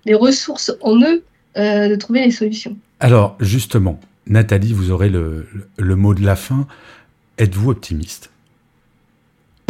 les, 0.06 0.14
ressources 0.14 0.72
en 0.80 1.00
eux 1.00 1.22
de 1.56 1.96
trouver 1.96 2.24
les 2.24 2.30
solutions. 2.30 2.76
Alors, 3.00 3.36
justement, 3.40 3.98
Nathalie, 4.26 4.72
vous 4.72 4.90
aurez 4.90 5.08
le, 5.08 5.46
le 5.78 5.96
mot 5.96 6.14
de 6.14 6.24
la 6.24 6.36
fin. 6.36 6.66
Êtes-vous 7.38 7.70
optimiste? 7.70 8.30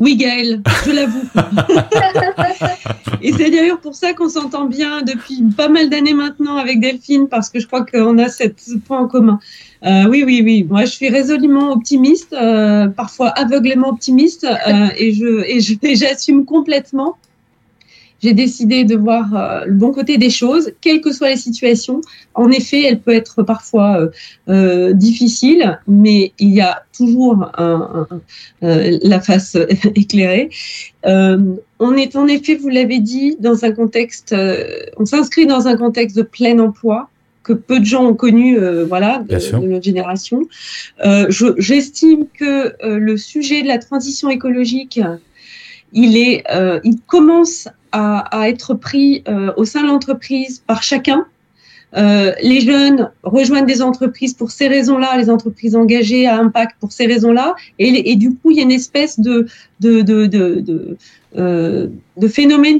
Oui, 0.01 0.17
Gaël, 0.17 0.63
je 0.87 0.93
l'avoue. 0.93 1.25
et 3.23 3.33
c'est 3.33 3.51
d'ailleurs 3.51 3.81
pour 3.81 3.97
ça 3.97 4.13
qu'on 4.13 4.29
s'entend 4.29 4.67
bien 4.67 5.03
depuis 5.03 5.43
pas 5.57 5.69
mal 5.69 5.91
d'années 5.91 6.15
maintenant 6.15 6.57
avec 6.57 6.79
Delphine, 6.79 7.27
parce 7.29 7.51
que 7.51 7.59
je 7.59 7.67
crois 7.67 7.85
qu'on 7.85 8.17
a 8.19 8.29
ce 8.29 8.45
point 8.87 9.01
en 9.01 9.09
commun. 9.09 9.41
Euh, 9.85 10.05
oui, 10.09 10.23
oui, 10.25 10.41
oui. 10.45 10.65
Moi, 10.69 10.85
je 10.85 10.93
suis 10.93 11.09
résolument 11.09 11.73
optimiste, 11.73 12.33
euh, 12.33 12.87
parfois 12.87 13.31
aveuglément 13.31 13.89
optimiste, 13.89 14.47
et 14.97 15.13
je 15.13 15.45
et 15.85 15.97
j'assume 15.97 16.45
complètement 16.45 17.17
j'ai 18.23 18.35
décidé 18.35 18.85
de 18.85 18.97
voir 18.97 19.35
euh, 19.35 19.65
le 19.67 19.75
bon 19.75 19.93
côté 19.93 20.19
des 20.19 20.31
choses, 20.31 20.73
quelles 20.81 21.01
que 21.01 21.13
soient 21.13 21.31
les 21.31 21.37
situations. 21.37 22.01
En 22.35 22.51
effet, 22.51 22.83
elle 22.83 23.01
peut 23.01 23.15
être 23.15 23.43
parfois 23.43 24.01
euh, 24.01 24.09
euh 24.49 24.93
difficile, 24.93 25.79
mais 25.87 26.33
il 26.39 26.51
y 26.51 26.61
a 26.61 26.83
toujours 26.97 27.51
un, 27.57 28.07
un, 28.11 28.21
euh, 28.67 28.99
la 29.03 29.21
face 29.21 29.57
éclairée. 29.95 30.51
on 31.05 31.95
est 31.97 32.17
en 32.17 32.27
effet, 32.27 32.57
vous 32.57 32.69
l'avez 32.69 32.99
dit, 32.99 33.37
dans 33.39 33.65
un 33.65 33.73
contexte, 33.73 34.35
on 34.97 35.05
s'inscrit 35.05 35.47
dans 35.47 35.69
un 35.69 35.77
contexte 35.77 36.17
de 36.17 36.23
plein 36.23 36.59
emploi 36.59 37.09
que 37.45 37.53
peu 37.53 37.81
de 37.81 37.85
gens 37.85 38.05
ont 38.05 38.15
connu, 38.15 38.59
voilà, 38.89 39.25
de, 39.27 39.37
de, 39.37 39.67
notre 39.67 39.85
génération. 39.85 40.43
J'estime 41.59 42.27
que 42.39 42.75
le 42.83 43.17
sujet 43.17 43.63
de 43.63 43.69
la 43.69 43.79
transition 43.79 44.29
écologique 44.29 45.01
il 45.93 46.17
est, 46.17 46.45
euh, 46.53 46.81
il 46.85 46.99
commence 47.07 47.69
à, 47.93 48.49
être 48.49 48.75
pris 48.75 49.23
euh, 49.29 49.53
au 49.57 49.65
sein 49.65 49.83
de 49.83 49.89
l'entreprise 49.89 50.63
par 50.67 50.83
chacun. 50.83 51.27
Euh, 51.97 52.33
les 52.43 52.61
jeunes 52.61 53.11
rejoignent 53.23 53.65
des 53.65 53.81
entreprises 53.81 54.35
pour 54.35 54.51
ces 54.51 54.69
raisons-là, 54.69 55.17
les 55.17 55.31
entreprises 55.31 55.75
engagées 55.75 56.27
à 56.27 56.37
impact 56.39 56.77
pour 56.81 56.93
ces 56.93 57.07
raisons-là, 57.07 57.55
et, 57.79 58.15
du 58.17 58.35
coup, 58.35 58.51
il 58.51 58.59
y 58.59 58.61
a 58.61 58.63
une 58.63 58.73
espèce 58.73 59.19
de, 59.19 59.47
de, 59.81 60.97
euh, 61.37 61.89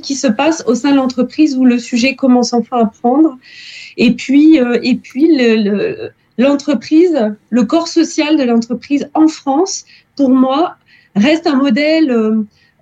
qui 0.03 0.15
se 0.15 0.27
passe 0.27 0.63
au 0.67 0.75
sein 0.75 0.91
de 0.91 0.97
l'entreprise 0.97 1.57
où 1.57 1.65
le 1.65 1.79
sujet 1.79 2.17
commence 2.17 2.53
enfin 2.53 2.81
à 2.81 2.87
prendre. 2.87 3.39
Et 3.97 4.13
puis, 4.13 4.59
et 4.83 4.97
puis 4.97 5.35
le, 5.35 6.11
l'entreprise, 6.37 7.35
le, 7.49 7.65
corps 7.65 7.89
social 7.89 8.37
de 8.37 8.43
l'entreprise 8.43 9.09
en 9.15 9.27
France, 9.27 9.87
pour 10.17 10.29
moi, 10.29 10.77
reste 11.17 11.47
un 11.47 11.57
modèle 11.57 12.15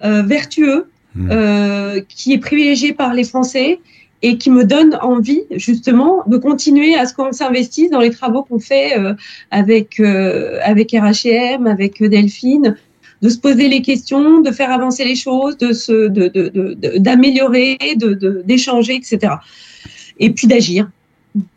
vertueux 0.03 0.87
hmm. 1.17 1.29
euh, 1.31 2.01
qui 2.09 2.33
est 2.33 2.39
privilégié 2.39 2.93
par 2.93 3.15
les 3.15 3.25
Français 3.25 3.81
et 4.23 4.39
qui 4.39 4.51
me 4.51 4.65
donne 4.65 4.97
envie 5.03 5.43
justement 5.51 6.23
de 6.27 6.37
continuer 6.39 6.95
à 6.95 7.07
ce 7.07 7.15
qu'on 7.15 7.33
s'investisse 7.33 7.91
dans 7.91 8.01
les 8.01 8.11
travaux 8.11 8.43
qu'on 8.43 8.59
fait 8.59 8.99
euh, 8.99 9.15
avec 9.51 10.01
avec 10.01 10.93
RHM, 10.93 11.67
avec 11.67 12.03
Delphine, 12.03 12.77
de 13.23 13.29
se 13.29 13.39
poser 13.39 13.69
les 13.69 13.83
questions, 13.83 14.41
de 14.41 14.51
faire 14.51 14.71
avancer 14.71 15.05
les 15.05 15.17
choses, 15.17 15.57
de 15.59 15.73
se 15.73 16.09
d'améliorer, 16.99 17.79
de, 17.97 18.15
de, 18.15 18.43
d'échanger, 18.45 18.97
etc. 18.97 19.35
Et 20.19 20.31
puis 20.31 20.47
d'agir. 20.47 20.89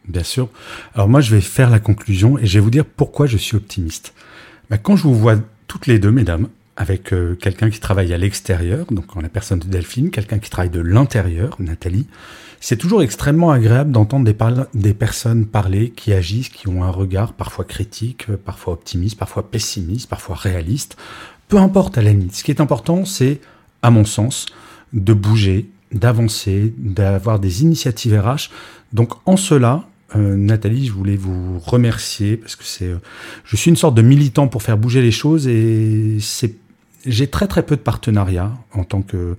Bien 0.08 0.24
sûr. 0.24 0.50
Alors 0.93 1.08
moi, 1.08 1.22
je 1.22 1.34
vais 1.34 1.41
faire 1.41 1.69
la 1.69 1.80
conclusion 1.80 2.38
et 2.38 2.45
je 2.45 2.56
vais 2.56 2.60
vous 2.60 2.72
dire 2.72 2.86
pourquoi 2.86 3.28
je 3.28 3.38
suis 3.38 3.56
optimiste. 3.56 4.13
Bah, 4.69 4.78
quand 4.78 4.95
je 4.95 5.04
vous 5.04 5.15
vois 5.15 5.36
toutes 5.67 5.88
les 5.88 6.00
deux, 6.00 6.12
mesdames, 6.12 6.50
avec 6.80 7.12
euh, 7.12 7.36
quelqu'un 7.36 7.70
qui 7.70 7.82
travaille 7.82 8.13
à 8.13 8.18
l'extérieur, 8.18 8.86
donc 8.89 9.15
en 9.18 9.20
la 9.20 9.28
personne 9.28 9.60
de 9.60 9.68
Delphine, 9.68 10.12
quelqu'un 10.12 10.39
qui 10.39 10.50
travaille 10.50 10.70
de 10.70 10.80
l'intérieur, 10.80 11.58
Nathalie. 11.60 12.08
C'est 12.62 12.78
toujours 12.78 13.04
extrêmement 13.04 13.52
agréable 13.52 13.92
d'entendre 13.92 14.24
des, 14.24 14.36
des, 14.74 14.94
personnes 14.94 15.46
parler, 15.46 15.89
qui 15.89 16.13
agissent, 16.13 16.48
qui 16.48 16.70
ont 16.70 16.84
un 16.86 16.89
regard 16.89 17.34
parfois 17.34 17.65
critique, 17.65 18.28
euh, 18.30 18.38
parfois 18.38 18.74
optimiste, 18.74 19.18
parfois 19.20 19.52
pessimiste, 19.52 20.10
parfois 20.10 20.36
réaliste. 20.36 20.96
Peu 21.50 21.58
importe 21.58 21.98
à 21.98 22.02
la 22.02 22.12
limite. 22.12 22.34
Ce 22.34 22.46
qui 22.46 22.52
est 22.52 22.62
important, 22.62 23.04
c'est, 23.04 23.42
à 23.82 23.92
mon 23.92 24.06
sens, 24.06 24.46
de 24.94 25.13
bouger, 25.13 25.70
d'avancer, 25.92 26.74
d'avoir 26.78 27.39
des 27.39 27.62
initiatives 27.62 28.18
RH. 28.18 28.50
Donc 28.94 29.15
en 29.26 29.36
cela, 29.36 29.84
euh, 30.15 30.38
Nathalie, 30.38 30.86
je 30.86 30.94
voulais 30.94 31.18
vous 31.18 31.60
remercier 31.60 32.38
parce 32.38 32.56
que 32.56 32.63
c'est, 32.63 32.89
je 33.44 33.56
suis 33.58 33.70
une 33.70 33.76
sorte 33.76 33.96
de 33.96 34.02
militant 34.02 34.48
pour 34.48 34.63
faire 34.63 34.78
bouger 34.78 35.02
les 35.02 35.12
choses 35.12 35.46
et 35.46 36.19
c'est 36.21 36.56
j'ai 37.06 37.27
très 37.27 37.47
très 37.47 37.63
peu 37.63 37.75
de 37.75 37.81
partenariats 37.81 38.54
en 38.73 38.83
tant 38.83 39.02
que 39.02 39.35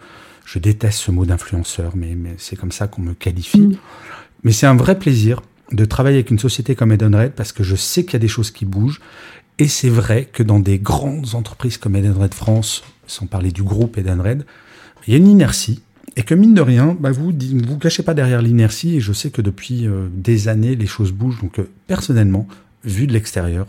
je 0.47 0.59
déteste 0.59 0.99
ce 0.99 1.11
mot 1.11 1.25
d'influenceur, 1.25 1.93
mais, 1.97 2.15
mais 2.17 2.35
c'est 2.39 2.57
comme 2.57 2.73
ça 2.73 2.89
qu'on 2.89 3.03
me 3.03 3.15
qualifie. 3.15 3.61
Mm. 3.61 3.77
Mais 4.43 4.53
c'est 4.53 4.67
un 4.67 4.75
vrai 4.75 4.99
plaisir 4.99 5.43
de 5.73 5.85
travailler 5.85 6.17
avec 6.17 6.31
une 6.31 6.39
société 6.39 6.75
comme 6.75 6.93
Edenred 6.93 7.33
parce 7.33 7.53
que 7.53 7.63
je 7.63 7.77
sais 7.77 8.05
qu'il 8.05 8.15
y 8.15 8.17
a 8.17 8.21
des 8.21 8.29
choses 8.29 8.51
qui 8.51 8.65
bougent. 8.65 9.01
Et 9.59 9.69
c'est 9.69 9.91
vrai 9.91 10.29
que 10.33 10.43
dans 10.43 10.59
des 10.59 10.79
grandes 10.79 11.35
entreprises 11.35 11.77
comme 11.77 11.95
Edenred 11.95 12.35
France, 12.35 12.83
sans 13.07 13.27
parler 13.27 13.53
du 13.53 13.63
groupe 13.63 13.99
Edenred, 13.99 14.45
il 15.07 15.13
y 15.13 15.15
a 15.15 15.19
une 15.19 15.29
inertie. 15.29 15.83
Et 16.17 16.23
que 16.23 16.35
mine 16.35 16.55
de 16.55 16.61
rien, 16.61 16.97
bah 16.99 17.13
vous 17.13 17.33
ne 17.33 17.67
vous 17.67 17.79
cachez 17.79 18.03
pas 18.03 18.15
derrière 18.15 18.43
l'inertie. 18.43 18.97
Et 18.97 19.01
je 19.01 19.13
sais 19.13 19.31
que 19.31 19.43
depuis 19.43 19.87
euh, 19.87 20.09
des 20.13 20.49
années, 20.49 20.75
les 20.75 20.87
choses 20.87 21.13
bougent. 21.13 21.41
Donc 21.41 21.59
euh, 21.59 21.69
personnellement, 21.87 22.49
vu 22.85 23.07
de 23.07 23.13
l'extérieur, 23.13 23.67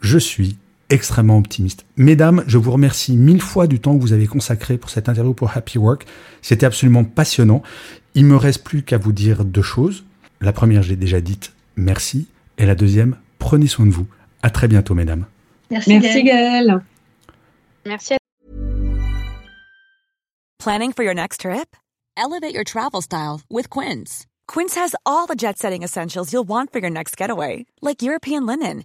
je 0.00 0.18
suis 0.18 0.56
extrêmement 0.92 1.38
optimiste. 1.38 1.86
Mesdames, 1.96 2.44
je 2.46 2.58
vous 2.58 2.70
remercie 2.70 3.16
mille 3.16 3.40
fois 3.40 3.66
du 3.66 3.80
temps 3.80 3.96
que 3.96 4.02
vous 4.02 4.12
avez 4.12 4.26
consacré 4.26 4.76
pour 4.76 4.90
cette 4.90 5.08
interview 5.08 5.34
pour 5.34 5.56
Happy 5.56 5.78
Work. 5.78 6.06
C'était 6.42 6.66
absolument 6.66 7.04
passionnant. 7.04 7.62
Il 8.14 8.26
me 8.26 8.36
reste 8.36 8.62
plus 8.62 8.82
qu'à 8.82 8.98
vous 8.98 9.12
dire 9.12 9.44
deux 9.44 9.62
choses. 9.62 10.04
La 10.40 10.52
première, 10.52 10.82
j'ai 10.82 10.96
déjà 10.96 11.20
dite, 11.20 11.52
merci. 11.76 12.28
Et 12.58 12.66
la 12.66 12.74
deuxième, 12.74 13.16
prenez 13.38 13.66
soin 13.66 13.86
de 13.86 13.90
vous. 13.90 14.06
À 14.42 14.50
très 14.50 14.68
bientôt, 14.68 14.94
mesdames. 14.94 15.24
Merci, 15.70 15.98
merci 15.98 16.22
Gaëlle. 16.22 16.82
Merci. 17.86 18.14
Planning 20.58 20.92
for 20.92 21.04
your 21.04 21.14
next 21.14 21.40
trip? 21.40 21.76
Elevate 22.16 22.54
your 22.54 22.64
travel 22.64 23.00
style 23.00 23.40
with 23.50 23.68
Quince. 23.70 24.26
Quince 24.46 24.76
has 24.76 24.94
all 25.06 25.26
the 25.26 25.34
jet-setting 25.34 25.82
essentials 25.82 26.32
you'll 26.32 26.46
want 26.46 26.72
for 26.72 26.80
your 26.80 26.90
next 26.90 27.16
getaway, 27.16 27.64
like 27.80 28.02
European 28.02 28.44
linen, 28.46 28.84